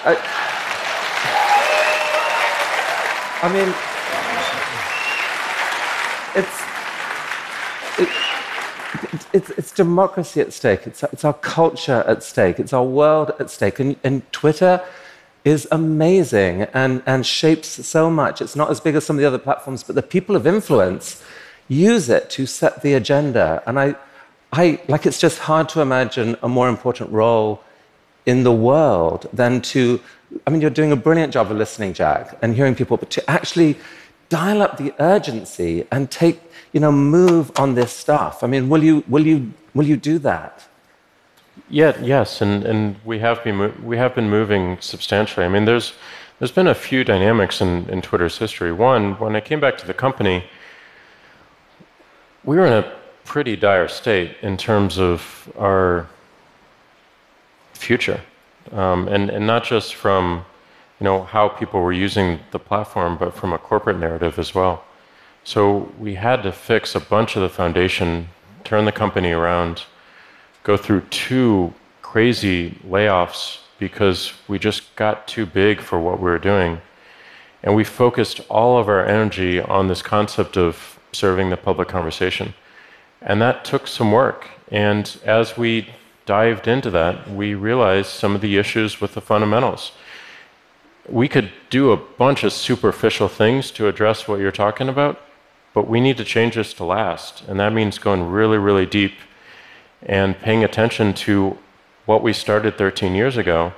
I, 0.06 0.16
I 3.42 3.48
mean, 3.54 3.74
it's, 6.36 6.70
it's, 9.34 9.50
it's, 9.52 9.72
democracy 9.72 10.42
at 10.42 10.54
stake. 10.54 10.86
It's, 10.86 11.04
it's 11.04 11.26
our 11.26 11.34
culture 11.34 12.04
at 12.08 12.24
stake. 12.24 12.60
It's 12.60 12.74
our 12.74 12.84
world 12.84 13.32
at 13.40 13.50
stake. 13.50 13.80
And, 13.80 13.96
and 14.04 14.32
Twitter 14.32 14.84
is 15.44 15.68
amazing 15.72 16.64
and, 16.74 17.02
and 17.06 17.26
shapes 17.26 17.86
so 17.88 18.10
much. 18.10 18.42
It's 18.42 18.56
not 18.56 18.70
as 18.70 18.80
big 18.80 18.96
as 18.96 19.06
some 19.06 19.16
of 19.16 19.22
the 19.22 19.28
other 19.28 19.38
platforms, 19.38 19.84
but 19.84 19.96
the 19.96 20.04
people 20.04 20.36
of 20.36 20.46
influence 20.46 21.24
use 21.68 22.10
it 22.10 22.30
to 22.32 22.46
set 22.46 22.82
the 22.82 22.94
agenda. 22.94 23.64
And 23.66 23.80
I, 23.80 23.96
I 24.52 24.82
like 24.88 25.06
it's 25.06 25.20
just 25.20 25.40
hard 25.40 25.70
to 25.70 25.82
imagine 25.82 26.36
a 26.42 26.50
more 26.50 26.70
important 26.70 27.12
role 27.12 27.64
in 28.26 28.44
the 28.44 28.52
world 28.52 29.28
than 29.34 29.62
to. 29.62 30.00
I 30.46 30.52
mean, 30.52 30.62
you're 30.62 30.70
doing 30.70 30.92
a 30.92 30.96
brilliant 30.96 31.34
job 31.34 31.50
of 31.50 31.58
listening, 31.58 31.94
Jack, 31.94 32.38
and 32.44 32.56
hearing 32.56 32.76
people, 32.76 32.98
but 32.98 33.10
to 33.12 33.30
actually 33.30 33.78
dial 34.30 34.62
up 34.62 34.78
the 34.78 34.94
urgency 35.00 35.88
and 35.92 36.12
take 36.12 36.49
you 36.72 36.80
know, 36.80 36.92
move 36.92 37.52
on 37.58 37.76
this 37.76 37.92
stuff? 37.92 38.44
I 38.44 38.48
mean, 38.48 38.70
will 38.70 38.84
you, 38.84 39.04
will 39.08 39.26
you, 39.26 39.54
will 39.74 39.86
you 39.86 39.98
do 39.98 40.20
that? 40.20 40.68
Yeah, 41.70 42.00
yes, 42.02 42.42
and, 42.42 42.64
and 42.64 42.96
we 43.04 43.20
have 43.20 43.44
been 43.44 43.86
we 43.86 43.98
have 43.98 44.16
been 44.16 44.30
moving 44.30 44.78
substantially. 44.80 45.46
I 45.46 45.50
mean, 45.50 45.66
there's 45.66 45.94
there's 46.40 46.52
been 46.52 46.68
a 46.68 46.76
few 46.76 47.04
dynamics 47.04 47.62
in, 47.62 47.88
in 47.90 48.02
Twitter's 48.02 48.38
history. 48.38 48.72
One, 48.72 49.14
when 49.20 49.36
I 49.36 49.42
came 49.42 49.60
back 49.60 49.78
to 49.80 49.86
the 49.88 49.94
company, 49.94 50.46
we 52.44 52.56
were 52.58 52.66
in 52.66 52.74
a 52.74 52.92
pretty 53.26 53.56
dire 53.56 53.88
state 53.88 54.38
in 54.42 54.58
terms 54.58 54.98
of 54.98 55.52
our 55.60 56.08
future, 57.74 58.22
um, 58.72 59.08
and 59.08 59.30
and 59.30 59.46
not 59.46 59.64
just 59.64 59.96
from 59.96 60.46
you 61.00 61.04
know 61.04 61.24
how 61.24 61.50
people 61.50 61.82
were 61.82 61.94
using 61.94 62.40
the 62.52 62.60
platform, 62.60 63.18
but 63.18 63.36
from 63.36 63.54
a 63.54 63.58
corporate 63.58 64.00
narrative 64.00 64.40
as 64.40 64.56
well. 64.56 64.84
So 65.50 65.92
we 65.98 66.14
had 66.14 66.44
to 66.44 66.52
fix 66.52 66.94
a 66.94 67.00
bunch 67.00 67.36
of 67.36 67.42
the 67.42 67.50
foundation, 67.50 68.30
turn 68.64 68.86
the 68.86 68.92
company 68.92 69.32
around, 69.32 69.86
go 70.62 70.78
through 70.78 71.02
two 71.10 71.74
crazy 72.04 72.78
layoffs 72.88 73.58
because 73.80 74.32
we 74.48 74.60
just 74.60 74.96
got 74.96 75.28
too 75.28 75.48
big 75.48 75.82
for 75.82 76.00
what 76.00 76.20
we 76.20 76.30
were 76.30 76.38
doing. 76.38 76.82
And 77.64 77.76
we 77.76 77.84
focused 77.84 78.42
all 78.48 78.78
of 78.78 78.88
our 78.88 79.04
energy 79.04 79.60
on 79.60 79.88
this 79.88 80.04
concept 80.04 80.56
of 80.56 81.00
serving 81.14 81.50
the 81.50 81.58
public 81.58 81.88
conversation. 81.88 82.54
And 83.20 83.42
that 83.42 83.66
took 83.66 83.88
some 83.88 84.12
work. 84.12 84.50
And 84.72 85.20
as 85.26 85.58
we 85.58 85.90
dived 86.28 86.68
into 86.68 86.92
that, 86.92 87.28
we 87.28 87.56
realized 87.56 88.12
some 88.12 88.36
of 88.36 88.42
the 88.42 88.58
issues 88.58 89.02
with 89.02 89.16
the 89.16 89.22
fundamentals. 89.22 89.94
We 91.08 91.28
could 91.28 91.50
do 91.72 91.92
a 91.92 91.98
bunch 91.98 92.44
of 92.44 92.54
superficial 92.54 93.28
things 93.28 93.72
to 93.72 93.88
address 93.88 94.28
what 94.28 94.40
you're 94.40 94.52
talking 94.52 94.88
about, 94.90 95.20
but 95.74 95.88
we 95.88 96.00
need 96.02 96.18
to 96.18 96.24
change 96.24 96.56
this 96.56 96.74
to 96.74 96.84
last. 96.84 97.44
And 97.48 97.60
that 97.60 97.74
means 97.74 98.00
going 98.00 98.30
really, 98.30 98.58
really 98.58 98.86
deep 98.86 99.14
and 100.02 100.38
paying 100.40 100.64
attention 100.64 101.14
to 101.14 101.58
what 102.06 102.24
we 102.24 102.34
started 102.34 102.78
13 102.78 103.14
years 103.14 103.38
ago 103.38 103.74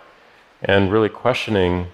and 0.62 0.91
really 0.91 1.10
questioning 1.10 1.88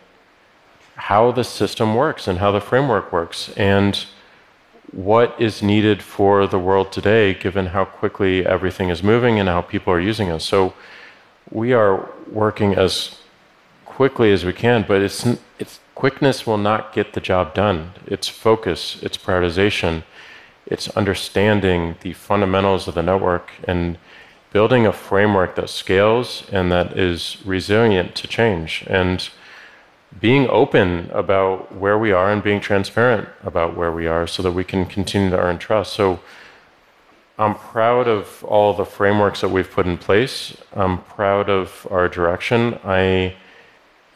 how 0.96 1.32
the 1.32 1.44
system 1.44 1.96
works 1.96 2.28
and 2.28 2.40
how 2.40 2.52
the 2.52 2.62
framework 2.62 3.12
works 3.12 3.50
and 3.56 4.06
what 4.92 5.36
is 5.40 5.62
needed 5.62 6.02
for 6.02 6.48
the 6.48 6.60
world 6.60 6.92
today 6.92 7.34
given 7.34 7.68
how 7.68 7.86
quickly 7.86 8.46
everything 8.46 8.90
is 8.90 9.04
moving 9.04 9.40
and 9.40 9.50
how 9.50 9.62
people 9.62 9.92
are 9.94 10.00
using 10.00 10.32
us. 10.32 10.44
So 10.44 10.74
we 11.52 11.74
are 11.74 12.10
working 12.32 12.74
as 12.76 13.20
quickly 13.86 14.32
as 14.32 14.46
we 14.46 14.54
can, 14.54 14.86
but 14.88 15.02
it's, 15.02 15.26
it's 15.60 15.80
quickness 15.98 16.46
will 16.46 16.60
not 16.60 16.94
get 16.94 17.14
the 17.14 17.20
job 17.20 17.56
done. 17.56 17.92
It's 18.06 18.28
focus, 18.28 19.00
it's 19.02 19.18
prioritization, 19.18 20.04
it's 20.68 20.90
understanding 20.90 21.96
the 22.02 22.14
fundamentals 22.14 22.88
of 22.88 22.94
the 22.94 23.02
network 23.02 23.50
and 23.64 23.98
building 24.52 24.86
a 24.86 24.94
framework 24.94 25.56
that 25.56 25.72
scales 25.72 26.44
and 26.52 26.72
that 26.72 26.96
is 26.96 27.38
resilient 27.46 28.14
to 28.14 28.28
change. 28.28 28.84
And 28.86 29.28
being 30.22 30.48
open 30.50 31.10
about 31.12 31.74
where 31.74 31.98
we 31.98 32.12
are 32.12 32.32
and 32.32 32.44
being 32.44 32.62
transparent 32.62 33.28
about 33.44 33.76
where 33.76 33.92
we 33.92 34.06
are 34.06 34.28
so 34.28 34.44
that 34.44 34.52
we 34.52 34.64
can 34.64 34.86
continue 34.86 35.32
to 35.32 35.40
earn 35.40 35.58
trust. 35.58 35.94
So 35.94 36.20
I'm 37.40 37.56
proud 37.56 38.08
of 38.08 38.44
all 38.44 38.76
the 38.76 38.86
frameworks 38.86 39.42
that 39.42 39.50
we've 39.50 39.72
put 39.72 39.88
in 39.88 39.98
place. 39.98 40.56
I'm 40.74 41.00
proud 41.02 41.50
of 41.50 41.88
our 41.90 42.08
direction. 42.08 42.78
I, 42.84 43.36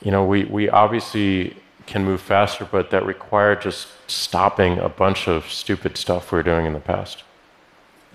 you 0.03 0.11
know, 0.11 0.23
we, 0.23 0.43
we 0.43 0.69
obviously 0.69 1.55
can 1.85 2.03
move 2.05 2.21
faster, 2.21 2.67
but 2.69 2.89
that 2.91 3.05
required 3.05 3.61
just 3.61 3.87
stopping 4.07 4.77
a 4.79 4.89
bunch 4.89 5.27
of 5.27 5.45
stupid 5.51 5.97
stuff 5.97 6.31
we 6.31 6.37
were 6.37 6.43
doing 6.43 6.65
in 6.65 6.73
the 6.73 6.79
past. 6.79 7.23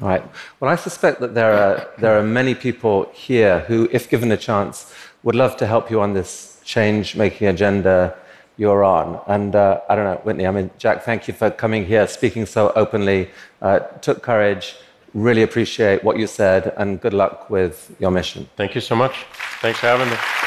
All 0.02 0.08
right. 0.08 0.22
Well, 0.60 0.70
I 0.70 0.76
suspect 0.76 1.20
that 1.20 1.34
there 1.34 1.52
are, 1.52 1.88
there 1.98 2.18
are 2.18 2.22
many 2.22 2.54
people 2.54 3.10
here 3.14 3.60
who, 3.60 3.88
if 3.90 4.10
given 4.10 4.30
a 4.30 4.36
chance, 4.36 4.92
would 5.22 5.34
love 5.34 5.56
to 5.56 5.66
help 5.66 5.90
you 5.90 6.00
on 6.00 6.12
this 6.12 6.60
change 6.64 7.16
making 7.16 7.48
agenda 7.48 8.14
you're 8.58 8.84
on. 8.84 9.20
And 9.26 9.54
uh, 9.54 9.80
I 9.88 9.94
don't 9.94 10.04
know, 10.04 10.20
Whitney, 10.24 10.46
I 10.46 10.50
mean, 10.50 10.70
Jack, 10.78 11.02
thank 11.02 11.28
you 11.28 11.34
for 11.34 11.50
coming 11.50 11.84
here, 11.84 12.06
speaking 12.06 12.46
so 12.46 12.72
openly. 12.76 13.30
Uh, 13.62 13.80
took 14.00 14.22
courage. 14.22 14.76
Really 15.14 15.42
appreciate 15.42 16.04
what 16.04 16.18
you 16.18 16.26
said, 16.26 16.74
and 16.76 17.00
good 17.00 17.14
luck 17.14 17.48
with 17.48 17.94
your 17.98 18.10
mission. 18.10 18.48
Thank 18.56 18.74
you 18.74 18.82
so 18.82 18.94
much. 18.94 19.24
Thanks 19.60 19.78
for 19.78 19.86
having 19.86 20.10
me. 20.10 20.45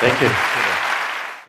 Thank 0.00 0.22
you. 0.22 0.69